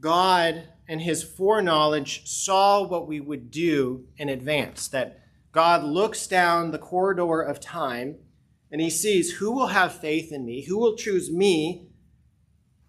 God 0.00 0.68
and 0.86 1.00
his 1.00 1.22
foreknowledge 1.22 2.26
saw 2.26 2.86
what 2.86 3.08
we 3.08 3.20
would 3.20 3.50
do 3.50 4.04
in 4.18 4.28
advance, 4.28 4.88
that 4.88 5.20
God 5.52 5.84
looks 5.84 6.26
down 6.26 6.70
the 6.70 6.78
corridor 6.78 7.40
of 7.40 7.60
time 7.60 8.16
and 8.70 8.80
he 8.80 8.90
sees 8.90 9.34
who 9.34 9.52
will 9.52 9.68
have 9.68 10.00
faith 10.00 10.32
in 10.32 10.44
me, 10.44 10.62
who 10.62 10.76
will 10.76 10.96
choose 10.96 11.30
me, 11.30 11.86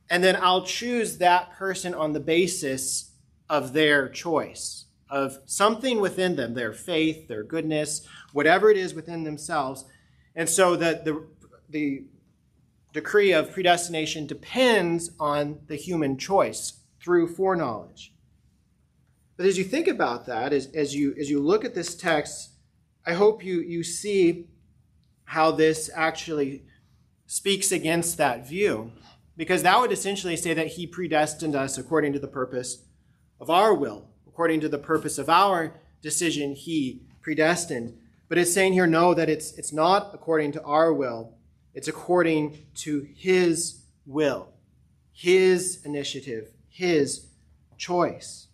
and 0.09 0.23
then 0.23 0.35
I'll 0.35 0.65
choose 0.65 1.19
that 1.19 1.53
person 1.53 1.93
on 1.93 2.13
the 2.13 2.19
basis 2.19 3.11
of 3.49 3.73
their 3.73 4.09
choice, 4.09 4.84
of 5.09 5.37
something 5.45 5.99
within 6.01 6.35
them, 6.35 6.53
their 6.53 6.73
faith, 6.73 7.27
their 7.27 7.43
goodness, 7.43 8.07
whatever 8.33 8.69
it 8.69 8.77
is 8.77 8.93
within 8.93 9.23
themselves. 9.23 9.85
And 10.35 10.49
so 10.49 10.75
that 10.75 11.05
the, 11.05 11.25
the 11.69 12.05
decree 12.93 13.31
of 13.31 13.51
predestination 13.51 14.25
depends 14.25 15.11
on 15.19 15.59
the 15.67 15.75
human 15.75 16.17
choice 16.17 16.81
through 17.01 17.27
foreknowledge. 17.27 18.13
But 19.37 19.45
as 19.45 19.57
you 19.57 19.63
think 19.63 19.87
about 19.87 20.25
that, 20.27 20.53
as, 20.53 20.67
as, 20.73 20.95
you, 20.95 21.13
as 21.19 21.29
you 21.29 21.39
look 21.39 21.65
at 21.65 21.75
this 21.75 21.95
text, 21.95 22.51
I 23.05 23.13
hope 23.13 23.43
you, 23.43 23.61
you 23.61 23.83
see 23.83 24.47
how 25.25 25.51
this 25.51 25.89
actually 25.93 26.63
speaks 27.27 27.71
against 27.71 28.17
that 28.17 28.47
view. 28.47 28.91
Because 29.37 29.63
that 29.63 29.79
would 29.79 29.91
essentially 29.91 30.37
say 30.37 30.53
that 30.53 30.67
he 30.67 30.87
predestined 30.87 31.55
us 31.55 31.77
according 31.77 32.13
to 32.13 32.19
the 32.19 32.27
purpose 32.27 32.85
of 33.39 33.49
our 33.49 33.73
will, 33.73 34.07
according 34.35 34.59
to 34.59 34.67
the 34.67 34.77
purpose 34.77 35.17
of 35.17 35.29
our 35.29 35.71
decision, 36.01 36.53
he 36.53 37.01
predestined. 37.21 37.97
But 38.27 38.37
it's 38.37 38.53
saying 38.53 38.73
here, 38.73 38.85
no, 38.85 39.13
that 39.13 39.29
it's, 39.29 39.53
it's 39.53 39.71
not 39.71 40.11
according 40.13 40.51
to 40.51 40.63
our 40.63 40.93
will, 40.93 41.33
it's 41.73 41.87
according 41.87 42.65
to 42.79 43.07
His 43.15 43.83
will, 44.05 44.49
His 45.13 45.85
initiative, 45.85 46.49
His 46.67 47.27
choice. 47.77 48.47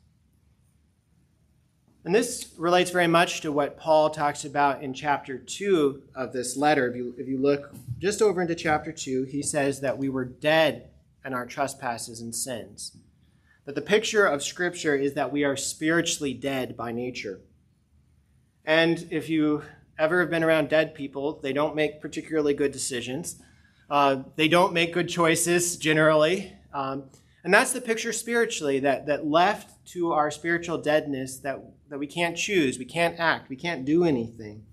And 2.06 2.14
this 2.14 2.54
relates 2.60 2.92
very 2.92 3.08
much 3.08 3.42
to 3.42 3.52
what 3.52 3.80
Paul 3.80 4.12
talks 4.12 4.46
about 4.46 4.84
in 4.84 4.94
chapter 4.94 5.40
2 5.40 6.04
of 6.14 6.32
this 6.32 6.56
letter. 6.56 6.92
If 6.92 6.96
you, 6.96 7.16
if 7.18 7.28
you 7.28 7.40
look 7.40 7.74
just 7.98 8.22
over 8.22 8.40
into 8.40 8.54
chapter 8.54 8.92
2, 8.92 9.24
he 9.24 9.42
says 9.42 9.82
that 9.82 9.98
we 9.98 10.10
were 10.10 10.26
dead 10.26 10.92
in 11.26 11.34
our 11.34 11.48
trespasses 11.48 12.22
and 12.22 12.36
sins. 12.36 12.96
That 13.66 13.76
the 13.76 13.82
picture 13.82 14.26
of 14.26 14.44
Scripture 14.44 14.96
is 14.96 15.14
that 15.14 15.32
we 15.32 15.44
are 15.44 15.56
spiritually 15.56 16.34
dead 16.34 16.76
by 16.76 16.92
nature. 16.92 17.42
And 18.66 19.08
if 19.12 19.30
you 19.30 19.64
ever 20.00 20.20
have 20.22 20.30
been 20.30 20.44
around 20.44 20.70
dead 20.70 20.96
people, 20.96 21.40
they 21.42 21.54
don't 21.54 21.76
make 21.76 22.02
particularly 22.02 22.54
good 22.54 22.72
decisions. 22.72 23.42
Uh, 23.90 24.24
they 24.36 24.48
don't 24.48 24.74
make 24.74 24.94
good 24.94 25.10
choices 25.10 25.78
generally. 25.78 26.54
Um, 26.74 27.04
and 27.44 27.54
that's 27.54 27.74
the 27.74 27.82
picture 27.82 28.14
spiritually 28.14 28.80
that, 28.80 29.08
that 29.08 29.26
left 29.26 29.86
to 29.88 30.14
our 30.14 30.32
spiritual 30.32 30.78
deadness 30.78 31.38
that, 31.40 31.60
that 31.90 32.00
we 32.00 32.08
can't 32.08 32.38
choose, 32.38 32.78
we 32.78 32.86
can't 32.86 33.20
act, 33.20 33.50
we 33.50 33.56
can't 33.56 33.84
do 33.84 34.04
anything. 34.04 34.64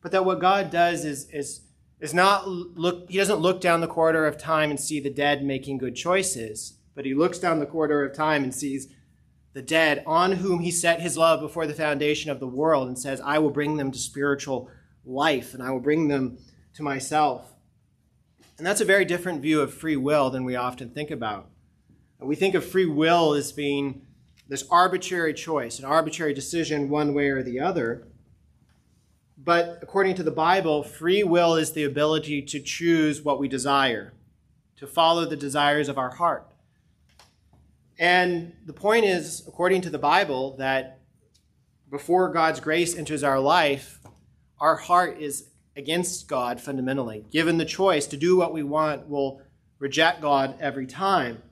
But 0.00 0.12
that 0.12 0.24
what 0.24 0.40
God 0.40 0.70
does 0.70 1.04
is, 1.04 1.28
is, 1.30 1.62
is 2.00 2.14
not 2.14 2.48
look, 2.48 3.10
He 3.10 3.18
doesn't 3.18 3.40
look 3.40 3.60
down 3.60 3.80
the 3.80 3.86
corridor 3.86 4.26
of 4.26 4.38
time 4.38 4.70
and 4.70 4.80
see 4.80 5.00
the 5.00 5.10
dead 5.10 5.44
making 5.44 5.78
good 5.78 5.94
choices, 5.94 6.74
but 6.94 7.04
He 7.04 7.14
looks 7.14 7.38
down 7.38 7.58
the 7.58 7.66
corridor 7.66 8.04
of 8.04 8.14
time 8.14 8.44
and 8.44 8.54
sees 8.54 8.88
the 9.54 9.62
dead, 9.62 10.02
on 10.06 10.32
whom 10.32 10.60
he 10.60 10.70
set 10.70 11.00
his 11.00 11.18
love 11.18 11.40
before 11.40 11.66
the 11.66 11.74
foundation 11.74 12.30
of 12.30 12.40
the 12.40 12.46
world, 12.46 12.88
and 12.88 12.98
says, 12.98 13.20
I 13.20 13.38
will 13.38 13.50
bring 13.50 13.76
them 13.76 13.92
to 13.92 13.98
spiritual 13.98 14.70
life, 15.04 15.52
and 15.52 15.62
I 15.62 15.70
will 15.70 15.80
bring 15.80 16.08
them 16.08 16.38
to 16.74 16.82
myself. 16.82 17.52
And 18.56 18.66
that's 18.66 18.80
a 18.80 18.86
very 18.86 19.04
different 19.04 19.42
view 19.42 19.60
of 19.60 19.74
free 19.74 19.96
will 19.96 20.30
than 20.30 20.44
we 20.44 20.56
often 20.56 20.90
think 20.90 21.10
about. 21.10 21.50
We 22.18 22.36
think 22.36 22.54
of 22.54 22.64
free 22.64 22.86
will 22.86 23.34
as 23.34 23.52
being 23.52 24.06
this 24.48 24.64
arbitrary 24.70 25.34
choice, 25.34 25.78
an 25.78 25.84
arbitrary 25.84 26.32
decision 26.32 26.88
one 26.88 27.14
way 27.14 27.28
or 27.28 27.42
the 27.42 27.60
other. 27.60 28.06
But 29.36 29.80
according 29.82 30.14
to 30.16 30.22
the 30.22 30.30
Bible, 30.30 30.82
free 30.82 31.24
will 31.24 31.56
is 31.56 31.72
the 31.72 31.84
ability 31.84 32.42
to 32.42 32.60
choose 32.60 33.22
what 33.22 33.40
we 33.40 33.48
desire, 33.48 34.14
to 34.76 34.86
follow 34.86 35.24
the 35.24 35.36
desires 35.36 35.88
of 35.88 35.98
our 35.98 36.10
heart. 36.10 36.51
And 38.02 38.54
the 38.66 38.72
point 38.72 39.04
is, 39.04 39.44
according 39.46 39.82
to 39.82 39.90
the 39.90 39.96
Bible, 39.96 40.56
that 40.56 41.02
before 41.88 42.32
God's 42.32 42.58
grace 42.58 42.96
enters 42.96 43.22
our 43.22 43.38
life, 43.38 44.00
our 44.58 44.74
heart 44.74 45.20
is 45.20 45.50
against 45.76 46.26
God 46.26 46.60
fundamentally. 46.60 47.24
Given 47.30 47.58
the 47.58 47.64
choice 47.64 48.08
to 48.08 48.16
do 48.16 48.36
what 48.36 48.52
we 48.52 48.64
want, 48.64 49.06
we'll 49.06 49.40
reject 49.78 50.20
God 50.20 50.56
every 50.58 50.84
time. 50.84 51.44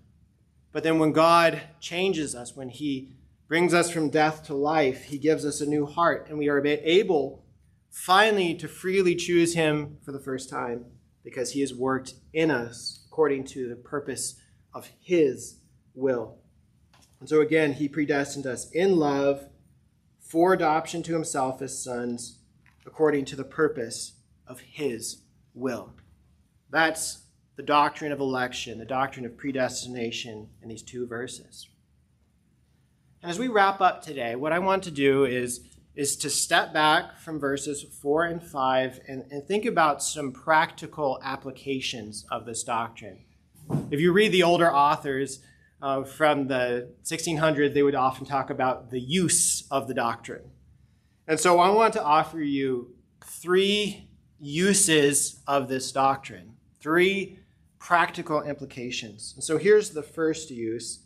But 0.72 0.82
then 0.82 0.98
when 0.98 1.12
God 1.12 1.62
changes 1.78 2.34
us, 2.34 2.56
when 2.56 2.70
He 2.70 3.12
brings 3.46 3.72
us 3.72 3.88
from 3.88 4.10
death 4.10 4.42
to 4.46 4.54
life, 4.54 5.04
He 5.04 5.18
gives 5.18 5.44
us 5.44 5.60
a 5.60 5.66
new 5.66 5.86
heart, 5.86 6.26
and 6.28 6.36
we 6.36 6.48
are 6.48 6.66
able 6.66 7.44
finally 7.92 8.56
to 8.56 8.66
freely 8.66 9.14
choose 9.14 9.54
Him 9.54 9.98
for 10.04 10.10
the 10.10 10.18
first 10.18 10.50
time 10.50 10.86
because 11.22 11.52
He 11.52 11.60
has 11.60 11.72
worked 11.72 12.14
in 12.32 12.50
us 12.50 13.04
according 13.06 13.44
to 13.44 13.68
the 13.68 13.76
purpose 13.76 14.34
of 14.74 14.90
His 14.98 15.60
will. 15.94 16.39
And 17.20 17.28
so 17.28 17.40
again, 17.40 17.74
He 17.74 17.88
predestined 17.88 18.46
us 18.46 18.70
in 18.70 18.96
love 18.96 19.46
for 20.18 20.52
adoption 20.52 21.02
to 21.04 21.12
Himself 21.12 21.62
as 21.62 21.82
sons 21.82 22.38
according 22.86 23.26
to 23.26 23.36
the 23.36 23.44
purpose 23.44 24.14
of 24.46 24.60
His 24.60 25.22
will. 25.54 25.92
That's 26.70 27.24
the 27.56 27.62
doctrine 27.62 28.10
of 28.10 28.20
election, 28.20 28.78
the 28.78 28.84
doctrine 28.84 29.26
of 29.26 29.36
predestination 29.36 30.48
in 30.62 30.68
these 30.68 30.82
two 30.82 31.06
verses. 31.06 31.68
And 33.22 33.30
as 33.30 33.38
we 33.38 33.48
wrap 33.48 33.82
up 33.82 34.02
today, 34.02 34.34
what 34.34 34.52
I 34.52 34.58
want 34.60 34.82
to 34.84 34.90
do 34.90 35.26
is, 35.26 35.60
is 35.94 36.16
to 36.16 36.30
step 36.30 36.72
back 36.72 37.18
from 37.18 37.38
verses 37.38 37.82
4 37.82 38.24
and 38.24 38.42
5 38.42 39.00
and, 39.08 39.24
and 39.30 39.46
think 39.46 39.66
about 39.66 40.02
some 40.02 40.32
practical 40.32 41.20
applications 41.22 42.24
of 42.30 42.46
this 42.46 42.62
doctrine. 42.62 43.18
If 43.90 44.00
you 44.00 44.12
read 44.12 44.32
the 44.32 44.42
older 44.42 44.72
authors 44.72 45.40
uh, 45.82 46.04
from 46.04 46.46
the 46.46 46.90
1600s, 47.04 47.74
they 47.74 47.82
would 47.82 47.94
often 47.94 48.26
talk 48.26 48.50
about 48.50 48.90
the 48.90 49.00
use 49.00 49.66
of 49.70 49.88
the 49.88 49.94
doctrine. 49.94 50.50
And 51.26 51.38
so 51.38 51.58
I 51.58 51.70
want 51.70 51.92
to 51.94 52.02
offer 52.02 52.40
you 52.40 52.94
three 53.24 54.08
uses 54.38 55.40
of 55.46 55.68
this 55.68 55.92
doctrine, 55.92 56.56
three 56.80 57.38
practical 57.78 58.42
implications. 58.42 59.32
And 59.34 59.44
so 59.44 59.58
here's 59.58 59.90
the 59.90 60.02
first 60.02 60.50
use 60.50 61.00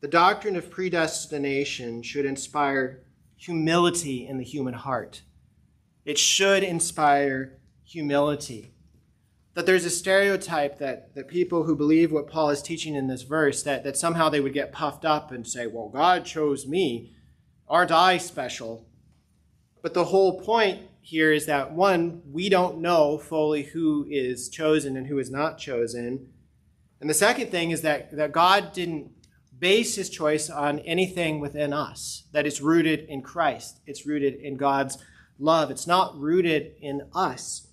the 0.00 0.08
doctrine 0.08 0.54
of 0.54 0.70
predestination 0.70 2.02
should 2.02 2.26
inspire 2.26 3.04
humility 3.36 4.26
in 4.26 4.36
the 4.36 4.44
human 4.44 4.74
heart. 4.74 5.22
It 6.04 6.18
should 6.18 6.62
inspire 6.62 7.56
humility. 7.84 8.73
That 9.54 9.66
there's 9.66 9.84
a 9.84 9.90
stereotype 9.90 10.78
that, 10.78 11.14
that 11.14 11.28
people 11.28 11.62
who 11.62 11.76
believe 11.76 12.10
what 12.10 12.28
Paul 12.28 12.50
is 12.50 12.60
teaching 12.60 12.94
in 12.94 13.06
this 13.06 13.22
verse, 13.22 13.62
that, 13.62 13.84
that 13.84 13.96
somehow 13.96 14.28
they 14.28 14.40
would 14.40 14.52
get 14.52 14.72
puffed 14.72 15.04
up 15.04 15.30
and 15.30 15.46
say, 15.46 15.66
Well, 15.66 15.88
God 15.88 16.24
chose 16.24 16.66
me. 16.66 17.12
Aren't 17.68 17.92
I 17.92 18.18
special? 18.18 18.86
But 19.80 19.94
the 19.94 20.04
whole 20.04 20.40
point 20.40 20.82
here 21.02 21.32
is 21.32 21.46
that 21.46 21.72
one, 21.72 22.22
we 22.32 22.48
don't 22.48 22.78
know 22.78 23.18
fully 23.18 23.62
who 23.62 24.06
is 24.08 24.48
chosen 24.48 24.96
and 24.96 25.06
who 25.06 25.18
is 25.18 25.30
not 25.30 25.58
chosen. 25.58 26.30
And 27.00 27.10
the 27.10 27.14
second 27.14 27.50
thing 27.50 27.70
is 27.70 27.82
that, 27.82 28.16
that 28.16 28.32
God 28.32 28.72
didn't 28.72 29.10
base 29.58 29.94
his 29.96 30.08
choice 30.08 30.48
on 30.48 30.78
anything 30.80 31.40
within 31.40 31.74
us, 31.74 32.24
that 32.32 32.46
it's 32.46 32.62
rooted 32.62 33.00
in 33.00 33.20
Christ, 33.20 33.80
it's 33.86 34.06
rooted 34.06 34.34
in 34.36 34.56
God's 34.56 34.98
love, 35.38 35.70
it's 35.70 35.86
not 35.86 36.18
rooted 36.18 36.72
in 36.80 37.02
us. 37.14 37.63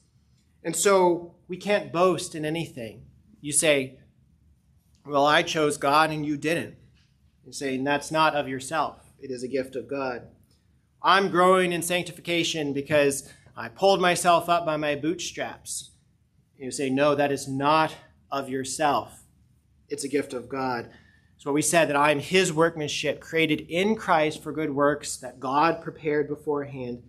And 0.64 0.76
so 0.76 1.36
we 1.48 1.58
can't 1.58 1.92
boast 1.92 2.36
in 2.36 2.46
anything. 2.46 3.04
You 3.42 3.52
say, 3.52 4.00
Well, 5.06 5.26
I 5.26 5.44
chose 5.44 5.78
God 5.78 6.12
and 6.12 6.26
you 6.26 6.38
didn't. 6.38 6.76
You 7.46 7.52
say, 7.52 7.78
That's 7.78 8.12
not 8.12 8.36
of 8.36 8.48
yourself, 8.48 9.12
it 9.20 9.32
is 9.32 9.44
a 9.44 9.48
gift 9.48 9.76
of 9.76 9.88
God. 9.88 10.28
I'm 11.04 11.30
growing 11.30 11.72
in 11.72 11.82
sanctification 11.82 12.74
because 12.74 13.28
I 13.58 13.70
pulled 13.70 14.00
myself 14.00 14.50
up 14.50 14.66
by 14.66 14.78
my 14.78 14.96
bootstraps. 14.96 15.92
You 16.58 16.70
say, 16.70 16.92
no, 16.92 17.16
that 17.16 17.32
is 17.32 17.48
not 17.48 17.96
of 18.32 18.50
yourself. 18.50 19.24
It's 19.90 20.04
a 20.04 20.08
gift 20.08 20.34
of 20.34 20.48
God. 20.48 20.92
So 21.38 21.52
we 21.52 21.64
said 21.64 21.90
that 21.90 21.96
I 21.96 22.12
am 22.12 22.20
his 22.20 22.54
workmanship, 22.54 23.20
created 23.20 23.62
in 23.62 23.96
Christ 23.96 24.44
for 24.44 24.52
good 24.52 24.70
works 24.70 25.18
that 25.18 25.40
God 25.40 25.82
prepared 25.82 26.28
beforehand 26.28 27.02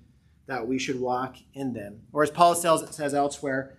that 0.46 0.66
we 0.66 0.78
should 0.78 1.00
walk 1.00 1.36
in 1.54 1.72
them. 1.72 2.02
Or 2.12 2.22
as 2.22 2.30
Paul 2.30 2.54
says, 2.54 2.84
says 2.94 3.14
elsewhere, 3.14 3.78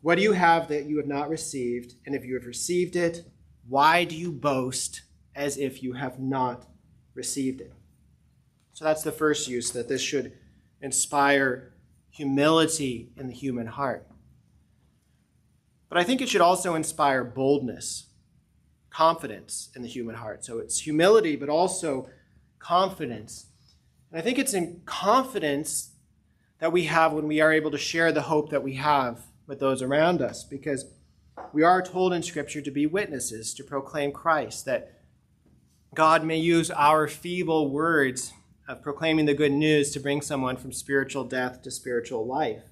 what 0.00 0.16
do 0.16 0.22
you 0.22 0.32
have 0.32 0.68
that 0.68 0.86
you 0.86 0.96
have 0.98 1.06
not 1.06 1.28
received? 1.28 1.94
And 2.04 2.14
if 2.14 2.24
you 2.24 2.34
have 2.34 2.46
received 2.46 2.96
it, 2.96 3.24
why 3.68 4.04
do 4.04 4.16
you 4.16 4.30
boast 4.30 5.02
as 5.34 5.58
if 5.58 5.82
you 5.82 5.94
have 5.94 6.20
not 6.20 6.66
received 7.14 7.60
it? 7.60 7.72
So 8.72 8.84
that's 8.84 9.02
the 9.02 9.12
first 9.12 9.48
use, 9.48 9.70
that 9.70 9.88
this 9.88 10.02
should 10.02 10.32
inspire 10.80 11.72
humility 12.10 13.10
in 13.16 13.26
the 13.26 13.32
human 13.32 13.66
heart. 13.66 14.06
But 15.88 15.98
I 15.98 16.04
think 16.04 16.20
it 16.20 16.28
should 16.28 16.40
also 16.40 16.74
inspire 16.74 17.24
boldness, 17.24 18.08
confidence 18.90 19.70
in 19.74 19.82
the 19.82 19.88
human 19.88 20.16
heart. 20.16 20.44
So 20.44 20.58
it's 20.58 20.80
humility, 20.80 21.36
but 21.36 21.48
also 21.48 22.08
confidence. 22.58 23.45
And 24.16 24.22
I 24.22 24.24
think 24.24 24.38
it's 24.38 24.54
in 24.54 24.80
confidence 24.86 25.90
that 26.58 26.72
we 26.72 26.84
have 26.84 27.12
when 27.12 27.26
we 27.26 27.42
are 27.42 27.52
able 27.52 27.70
to 27.70 27.76
share 27.76 28.12
the 28.12 28.22
hope 28.22 28.48
that 28.48 28.62
we 28.62 28.76
have 28.76 29.26
with 29.46 29.60
those 29.60 29.82
around 29.82 30.22
us, 30.22 30.42
because 30.42 30.86
we 31.52 31.62
are 31.62 31.82
told 31.82 32.14
in 32.14 32.22
Scripture 32.22 32.62
to 32.62 32.70
be 32.70 32.86
witnesses, 32.86 33.52
to 33.52 33.62
proclaim 33.62 34.12
Christ, 34.12 34.64
that 34.64 35.02
God 35.94 36.24
may 36.24 36.38
use 36.38 36.70
our 36.70 37.06
feeble 37.06 37.68
words 37.68 38.32
of 38.66 38.80
proclaiming 38.80 39.26
the 39.26 39.34
good 39.34 39.52
news 39.52 39.90
to 39.90 40.00
bring 40.00 40.22
someone 40.22 40.56
from 40.56 40.72
spiritual 40.72 41.24
death 41.24 41.60
to 41.60 41.70
spiritual 41.70 42.26
life. 42.26 42.62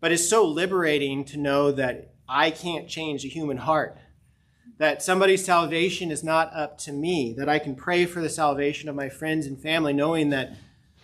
But 0.00 0.10
it's 0.10 0.26
so 0.26 0.46
liberating 0.46 1.22
to 1.26 1.36
know 1.36 1.70
that 1.70 2.14
I 2.26 2.50
can't 2.50 2.88
change 2.88 3.24
the 3.24 3.28
human 3.28 3.58
heart, 3.58 3.98
that 4.80 5.02
somebody's 5.02 5.44
salvation 5.44 6.10
is 6.10 6.24
not 6.24 6.50
up 6.54 6.78
to 6.78 6.90
me, 6.90 7.34
that 7.36 7.50
I 7.50 7.58
can 7.58 7.76
pray 7.76 8.06
for 8.06 8.22
the 8.22 8.30
salvation 8.30 8.88
of 8.88 8.94
my 8.94 9.10
friends 9.10 9.46
and 9.46 9.60
family, 9.60 9.92
knowing 9.92 10.30
that, 10.30 10.54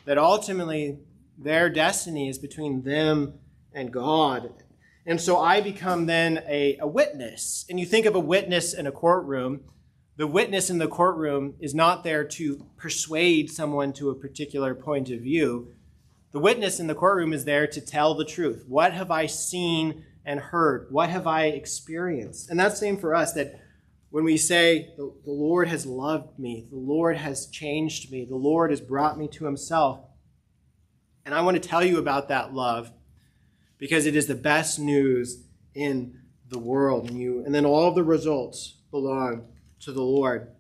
that 0.06 0.16
ultimately 0.16 0.98
their 1.36 1.68
destiny 1.68 2.30
is 2.30 2.38
between 2.38 2.82
them 2.82 3.34
and 3.74 3.92
God. 3.92 4.64
And 5.04 5.20
so 5.20 5.38
I 5.38 5.60
become 5.60 6.06
then 6.06 6.42
a, 6.48 6.78
a 6.80 6.86
witness. 6.86 7.66
And 7.68 7.78
you 7.78 7.84
think 7.84 8.06
of 8.06 8.14
a 8.14 8.20
witness 8.20 8.72
in 8.72 8.86
a 8.86 8.92
courtroom 8.92 9.60
the 10.16 10.26
witness 10.26 10.70
in 10.70 10.78
the 10.78 10.88
courtroom 10.88 11.56
is 11.60 11.74
not 11.74 12.02
there 12.02 12.24
to 12.24 12.64
persuade 12.78 13.50
someone 13.50 13.92
to 13.94 14.08
a 14.08 14.14
particular 14.14 14.74
point 14.74 15.10
of 15.10 15.20
view. 15.20 15.74
The 16.32 16.40
witness 16.40 16.80
in 16.80 16.86
the 16.86 16.94
courtroom 16.94 17.34
is 17.34 17.44
there 17.44 17.66
to 17.66 17.80
tell 17.82 18.14
the 18.14 18.24
truth. 18.24 18.64
What 18.66 18.94
have 18.94 19.10
I 19.10 19.26
seen 19.26 20.06
and 20.24 20.40
heard? 20.40 20.86
What 20.90 21.10
have 21.10 21.26
I 21.26 21.48
experienced? 21.48 22.48
And 22.48 22.58
that's 22.58 22.80
the 22.80 22.86
same 22.86 22.96
for 22.96 23.14
us 23.14 23.34
that 23.34 23.60
when 24.10 24.24
we 24.24 24.36
say, 24.36 24.94
the, 24.96 25.12
the 25.24 25.30
Lord 25.30 25.68
has 25.68 25.84
loved 25.84 26.38
me, 26.38 26.66
the 26.70 26.76
Lord 26.76 27.16
has 27.16 27.46
changed 27.46 28.10
me, 28.10 28.24
the 28.24 28.36
Lord 28.36 28.70
has 28.70 28.80
brought 28.80 29.18
me 29.18 29.28
to 29.28 29.44
himself. 29.44 30.00
And 31.24 31.34
I 31.34 31.40
want 31.42 31.60
to 31.60 31.68
tell 31.68 31.84
you 31.84 31.98
about 31.98 32.28
that 32.28 32.54
love 32.54 32.92
because 33.78 34.06
it 34.06 34.16
is 34.16 34.26
the 34.26 34.34
best 34.34 34.78
news 34.78 35.44
in 35.74 36.20
the 36.48 36.58
world. 36.58 37.10
And, 37.10 37.20
you, 37.20 37.44
and 37.44 37.54
then 37.54 37.66
all 37.66 37.90
the 37.90 38.04
results 38.04 38.76
belong 38.90 39.48
to 39.80 39.92
the 39.92 40.02
Lord. 40.02 40.52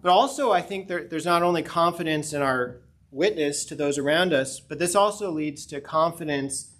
But 0.00 0.10
also, 0.10 0.52
I 0.52 0.62
think 0.62 0.86
there, 0.86 1.04
there's 1.04 1.24
not 1.24 1.42
only 1.42 1.62
confidence 1.62 2.32
in 2.32 2.40
our 2.40 2.80
witness 3.10 3.64
to 3.64 3.74
those 3.74 3.98
around 3.98 4.32
us, 4.32 4.60
but 4.60 4.78
this 4.78 4.94
also 4.94 5.30
leads 5.30 5.66
to 5.66 5.80
confidence 5.80 6.74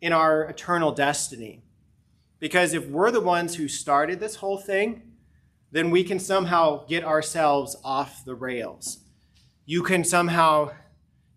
in 0.00 0.12
our 0.12 0.42
eternal 0.42 0.90
destiny. 0.90 1.62
Because 2.40 2.74
if 2.74 2.88
we're 2.88 3.12
the 3.12 3.20
ones 3.20 3.54
who 3.54 3.68
started 3.68 4.18
this 4.18 4.36
whole 4.36 4.58
thing, 4.58 5.11
then 5.72 5.90
we 5.90 6.04
can 6.04 6.20
somehow 6.20 6.86
get 6.86 7.02
ourselves 7.02 7.76
off 7.82 8.24
the 8.24 8.34
rails. 8.34 8.98
You 9.64 9.82
can 9.82 10.04
somehow 10.04 10.72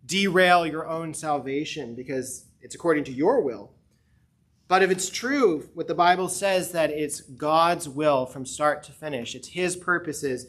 derail 0.05 0.67
your 0.67 0.87
own 0.87 1.13
salvation 1.13 1.95
because 1.95 2.45
it's 2.61 2.75
according 2.75 3.05
to 3.05 3.11
your 3.11 3.41
will. 3.41 3.71
But 4.67 4.83
if 4.83 4.91
it's 4.91 5.09
true, 5.09 5.69
what 5.73 5.87
the 5.87 5.95
Bible 5.95 6.27
says 6.27 6.71
that 6.71 6.89
it's 6.89 7.21
God's 7.21 7.87
will 7.87 8.25
from 8.25 8.45
start 8.45 8.83
to 8.83 8.91
finish, 8.91 9.35
it's 9.35 9.49
His 9.49 9.75
purposes, 9.75 10.47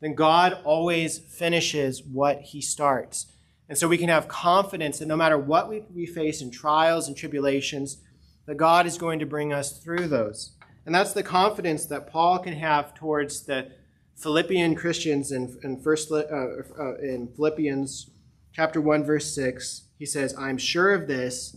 then 0.00 0.14
God 0.14 0.58
always 0.64 1.18
finishes 1.18 2.02
what 2.02 2.40
He 2.40 2.60
starts. 2.60 3.26
And 3.68 3.76
so 3.76 3.88
we 3.88 3.98
can 3.98 4.08
have 4.08 4.28
confidence 4.28 5.00
that 5.00 5.08
no 5.08 5.16
matter 5.16 5.36
what 5.36 5.68
we, 5.68 5.84
we 5.92 6.06
face 6.06 6.40
in 6.40 6.50
trials 6.50 7.08
and 7.08 7.16
tribulations, 7.16 7.98
that 8.46 8.56
God 8.56 8.86
is 8.86 8.96
going 8.96 9.18
to 9.18 9.26
bring 9.26 9.52
us 9.52 9.78
through 9.80 10.06
those. 10.06 10.52
And 10.86 10.94
that's 10.94 11.12
the 11.12 11.22
confidence 11.22 11.84
that 11.86 12.06
Paul 12.06 12.38
can 12.38 12.54
have 12.54 12.94
towards 12.94 13.42
the, 13.42 13.70
Philippian 14.16 14.74
Christians 14.74 15.30
in, 15.30 15.58
in, 15.62 15.80
first, 15.80 16.10
uh, 16.10 16.16
uh, 16.16 16.96
in 16.96 17.28
Philippians 17.36 18.10
chapter 18.52 18.80
1, 18.80 19.04
verse 19.04 19.34
6, 19.34 19.82
he 19.98 20.06
says, 20.06 20.34
I'm 20.38 20.56
sure 20.56 20.94
of 20.94 21.06
this, 21.06 21.56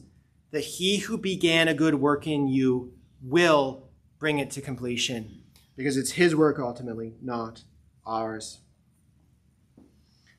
that 0.51 0.61
he 0.61 0.97
who 0.97 1.17
began 1.17 1.69
a 1.69 1.73
good 1.73 1.95
work 1.95 2.27
in 2.27 2.49
you 2.49 2.93
will 3.21 3.88
bring 4.19 4.39
it 4.39 4.51
to 4.51 4.61
completion, 4.61 5.41
because 5.77 5.95
it's 5.95 6.11
his 6.11 6.36
work 6.36 6.59
ultimately, 6.59 7.13
not 7.21 7.63
ours. 8.05 8.59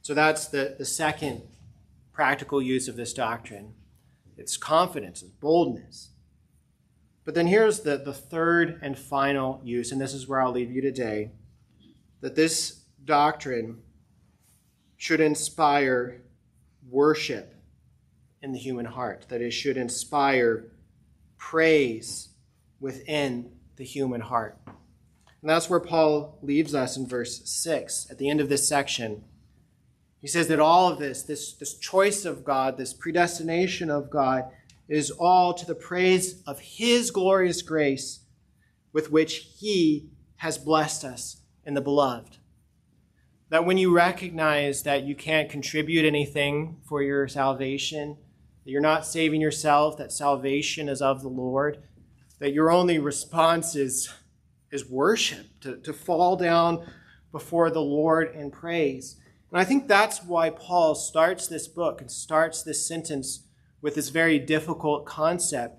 So 0.03 0.13
that's 0.13 0.49
the, 0.49 0.75
the 0.79 0.85
second 0.85 1.43
practical 2.13 2.61
use 2.61 2.87
of 2.87 2.97
this 2.97 3.15
doctrine. 3.15 3.73
It's 4.37 4.59
confidence, 4.59 5.23
it's 5.23 5.31
boldness. 5.31 6.10
But 7.31 7.37
then 7.37 7.47
here's 7.47 7.83
the, 7.83 7.97
the 7.97 8.13
third 8.13 8.81
and 8.83 8.99
final 8.99 9.61
use, 9.63 9.93
and 9.93 10.01
this 10.01 10.15
is 10.15 10.27
where 10.27 10.43
I'll 10.43 10.51
leave 10.51 10.73
you 10.73 10.83
today 10.83 11.31
that 12.23 12.35
this 12.35 12.81
doctrine 13.05 13.83
should 14.97 15.21
inspire 15.21 16.23
worship 16.89 17.55
in 18.43 18.51
the 18.51 18.59
human 18.59 18.85
heart, 18.85 19.27
that 19.29 19.41
it 19.41 19.53
should 19.53 19.77
inspire 19.77 20.73
praise 21.39 22.31
within 22.81 23.53
the 23.77 23.85
human 23.85 24.23
heart. 24.23 24.59
And 24.67 25.49
that's 25.49 25.71
where 25.71 25.79
Paul 25.79 26.37
leaves 26.43 26.75
us 26.75 26.97
in 26.97 27.07
verse 27.07 27.49
6 27.49 28.09
at 28.11 28.19
the 28.19 28.29
end 28.29 28.41
of 28.41 28.49
this 28.49 28.67
section. 28.67 29.23
He 30.21 30.27
says 30.27 30.49
that 30.49 30.59
all 30.59 30.89
of 30.89 30.99
this, 30.99 31.23
this, 31.23 31.53
this 31.53 31.79
choice 31.79 32.25
of 32.25 32.43
God, 32.43 32.77
this 32.77 32.93
predestination 32.93 33.89
of 33.89 34.11
God, 34.11 34.51
is 34.91 35.13
all 35.13 35.55
to 35.55 35.65
the 35.65 35.75
praise 35.75 36.43
of 36.47 36.59
His 36.59 37.13
glorious 37.13 37.63
grace 37.63 38.25
with 38.93 39.11
which 39.11 39.53
He 39.59 40.11
has 40.37 40.59
blessed 40.59 41.05
us 41.05 41.43
in 41.65 41.75
the 41.75 41.81
beloved. 41.81 42.39
That 43.51 43.65
when 43.65 43.79
you 43.79 43.95
recognize 43.95 44.83
that 44.83 45.05
you 45.05 45.15
can't 45.15 45.49
contribute 45.49 46.05
anything 46.05 46.79
for 46.89 47.03
your 47.03 47.29
salvation, 47.29 48.17
that 48.65 48.71
you're 48.71 48.81
not 48.81 49.07
saving 49.07 49.41
yourself, 49.41 49.97
that 49.99 50.13
salvation 50.13 50.89
is 50.89 51.01
of 51.01 51.23
the 51.23 51.29
Lord, 51.29 51.83
that 52.41 52.53
your 52.53 52.71
only 52.73 52.99
response 52.99 53.77
is, 53.77 54.13
is 54.73 54.89
worship, 54.89 55.47
to, 55.61 55.77
to 55.79 55.93
fall 55.93 56.35
down 56.35 56.85
before 57.31 57.71
the 57.71 57.83
Lord 57.83 58.35
in 58.35 58.51
praise. 58.51 59.21
And 59.53 59.61
I 59.61 59.65
think 59.65 59.87
that's 59.87 60.25
why 60.25 60.51
Paul 60.51 60.97
starts 60.97 61.47
this 61.47 61.69
book 61.69 62.01
and 62.01 62.11
starts 62.11 62.63
this 62.63 62.87
sentence 62.87 63.47
with 63.83 63.95
this 63.95 64.11
very 64.11 64.39
difficult 64.39 65.07
concept, 65.07 65.79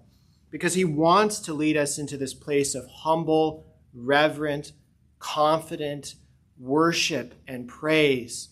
because 0.50 0.74
he 0.74 0.86
wants 0.86 1.40
to 1.40 1.54
lead 1.54 1.78
us 1.78 1.98
into 1.98 2.18
this 2.18 2.34
place 2.34 2.76
of 2.76 2.88
humble, 2.88 3.66
reverent, 3.94 4.74
confident 5.20 6.16
worship 6.60 7.34
and 7.48 7.68
praise 7.68 8.50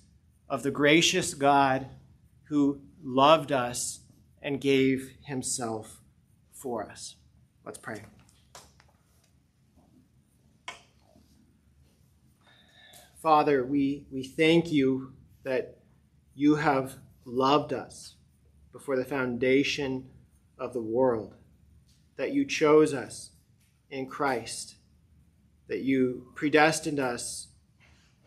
of 0.50 0.64
the 0.64 0.72
gracious 0.72 1.34
God 1.34 1.88
who 2.46 2.82
loved 3.04 3.52
us 3.52 4.00
and 4.42 4.60
gave 4.60 5.12
himself 5.26 6.02
for 6.52 6.84
us. 6.84 7.16
Let's 7.66 7.78
pray. 7.78 8.02
Father, 13.22 13.66
we, 13.66 14.06
we 14.12 14.24
thank 14.24 14.72
you 14.72 15.14
that 15.44 15.78
you 16.36 16.56
have 16.56 16.96
loved 17.26 17.74
us 17.74 18.16
before 18.80 18.98
the 18.98 19.06
foundation 19.06 20.10
of 20.58 20.74
the 20.74 20.82
world, 20.82 21.36
that 22.18 22.32
you 22.32 22.46
chose 22.46 22.94
us 22.94 23.32
in 23.90 24.08
Christ 24.08 24.76
that 25.70 25.82
you 25.82 26.26
predestined 26.36 27.00
us 27.00 27.48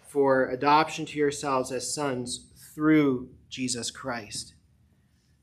for 0.01 0.49
adoption 0.49 1.05
to 1.05 1.19
yourselves 1.19 1.73
as 1.73 1.93
sons 1.93 2.47
through 2.75 3.29
Jesus 3.51 3.91
Christ. 3.91 4.55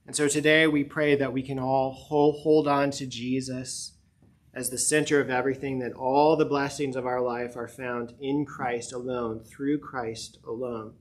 And 0.07 0.15
so 0.15 0.27
today 0.27 0.65
we 0.65 0.83
pray 0.83 1.15
that 1.15 1.33
we 1.33 1.43
can 1.43 1.59
all 1.59 1.91
hold 1.91 2.67
on 2.67 2.89
to 2.91 3.05
Jesus 3.05 3.93
as 4.53 4.69
the 4.69 4.77
center 4.77 5.21
of 5.21 5.29
everything, 5.29 5.79
that 5.79 5.93
all 5.93 6.35
the 6.35 6.45
blessings 6.45 6.95
of 6.95 7.05
our 7.05 7.21
life 7.21 7.55
are 7.55 7.67
found 7.67 8.13
in 8.19 8.45
Christ 8.45 8.93
alone, 8.93 9.43
through 9.43 9.79
Christ 9.79 10.39
alone. 10.47 10.93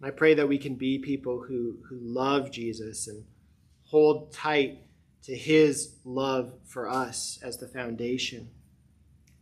And 0.00 0.08
I 0.08 0.10
pray 0.10 0.34
that 0.34 0.48
we 0.48 0.58
can 0.58 0.76
be 0.76 0.98
people 0.98 1.42
who, 1.46 1.76
who 1.88 1.98
love 2.00 2.50
Jesus 2.50 3.06
and 3.06 3.24
hold 3.84 4.32
tight 4.32 4.78
to 5.24 5.36
his 5.36 5.96
love 6.04 6.54
for 6.64 6.88
us 6.88 7.38
as 7.42 7.58
the 7.58 7.68
foundation. 7.68 8.48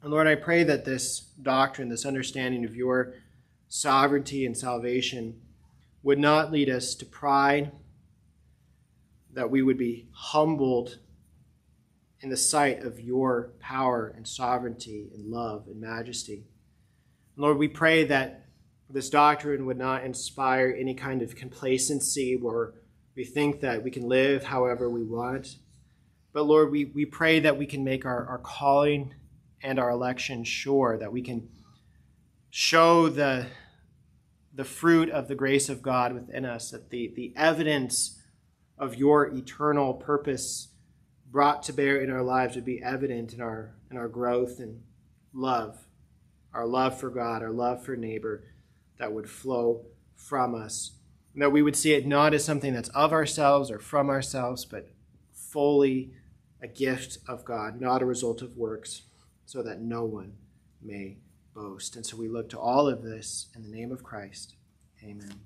And 0.02 0.10
Lord, 0.10 0.26
I 0.26 0.34
pray 0.34 0.64
that 0.64 0.84
this 0.84 1.20
doctrine, 1.40 1.88
this 1.88 2.04
understanding 2.04 2.64
of 2.64 2.74
your 2.74 3.14
sovereignty 3.68 4.44
and 4.46 4.56
salvation, 4.56 5.40
would 6.02 6.18
not 6.18 6.50
lead 6.50 6.68
us 6.68 6.94
to 6.96 7.06
pride, 7.06 7.70
that 9.32 9.50
we 9.50 9.62
would 9.62 9.78
be 9.78 10.08
humbled 10.12 10.98
in 12.20 12.30
the 12.30 12.36
sight 12.36 12.82
of 12.82 12.98
your 12.98 13.52
power 13.60 14.12
and 14.16 14.26
sovereignty 14.26 15.08
and 15.14 15.30
love 15.30 15.66
and 15.68 15.80
majesty. 15.80 16.44
Lord, 17.36 17.58
we 17.58 17.68
pray 17.68 18.04
that 18.04 18.47
this 18.90 19.10
doctrine 19.10 19.66
would 19.66 19.76
not 19.76 20.04
inspire 20.04 20.74
any 20.78 20.94
kind 20.94 21.20
of 21.20 21.36
complacency 21.36 22.36
where 22.36 22.72
we 23.14 23.24
think 23.24 23.60
that 23.60 23.82
we 23.82 23.90
can 23.90 24.08
live 24.08 24.44
however 24.44 24.88
we 24.88 25.02
want. 25.02 25.56
But 26.32 26.44
Lord, 26.44 26.70
we, 26.70 26.86
we 26.86 27.04
pray 27.04 27.40
that 27.40 27.58
we 27.58 27.66
can 27.66 27.84
make 27.84 28.06
our, 28.06 28.26
our 28.26 28.38
calling 28.38 29.14
and 29.62 29.78
our 29.78 29.90
election 29.90 30.44
sure, 30.44 30.96
that 30.98 31.12
we 31.12 31.20
can 31.20 31.48
show 32.48 33.08
the, 33.08 33.46
the 34.54 34.64
fruit 34.64 35.10
of 35.10 35.28
the 35.28 35.34
grace 35.34 35.68
of 35.68 35.82
God 35.82 36.14
within 36.14 36.44
us, 36.44 36.70
that 36.70 36.90
the, 36.90 37.12
the 37.14 37.34
evidence 37.36 38.22
of 38.78 38.94
your 38.94 39.26
eternal 39.26 39.94
purpose 39.94 40.68
brought 41.30 41.62
to 41.64 41.72
bear 41.72 42.00
in 42.00 42.10
our 42.10 42.22
lives 42.22 42.54
would 42.54 42.64
be 42.64 42.82
evident 42.82 43.34
in 43.34 43.40
our, 43.42 43.74
in 43.90 43.98
our 43.98 44.08
growth 44.08 44.60
and 44.60 44.80
love, 45.34 45.76
our 46.54 46.66
love 46.66 46.98
for 46.98 47.10
God, 47.10 47.42
our 47.42 47.50
love 47.50 47.84
for 47.84 47.96
neighbor 47.96 48.44
that 48.98 49.12
would 49.12 49.28
flow 49.28 49.84
from 50.16 50.54
us. 50.54 50.92
And 51.32 51.42
that 51.42 51.52
we 51.52 51.62
would 51.62 51.76
see 51.76 51.92
it 51.92 52.06
not 52.06 52.34
as 52.34 52.44
something 52.44 52.74
that's 52.74 52.88
of 52.90 53.12
ourselves 53.12 53.70
or 53.70 53.78
from 53.78 54.10
ourselves, 54.10 54.64
but 54.64 54.88
fully 55.32 56.12
a 56.62 56.66
gift 56.66 57.18
of 57.28 57.44
God, 57.44 57.80
not 57.80 58.02
a 58.02 58.06
result 58.06 58.42
of 58.42 58.56
works 58.56 59.02
so 59.46 59.62
that 59.62 59.80
no 59.80 60.04
one 60.04 60.34
may 60.82 61.16
boast. 61.54 61.96
And 61.96 62.04
so 62.04 62.16
we 62.16 62.28
look 62.28 62.48
to 62.50 62.58
all 62.58 62.88
of 62.88 63.02
this 63.02 63.48
in 63.54 63.62
the 63.62 63.74
name 63.74 63.92
of 63.92 64.02
Christ. 64.02 64.54
Amen. 65.02 65.40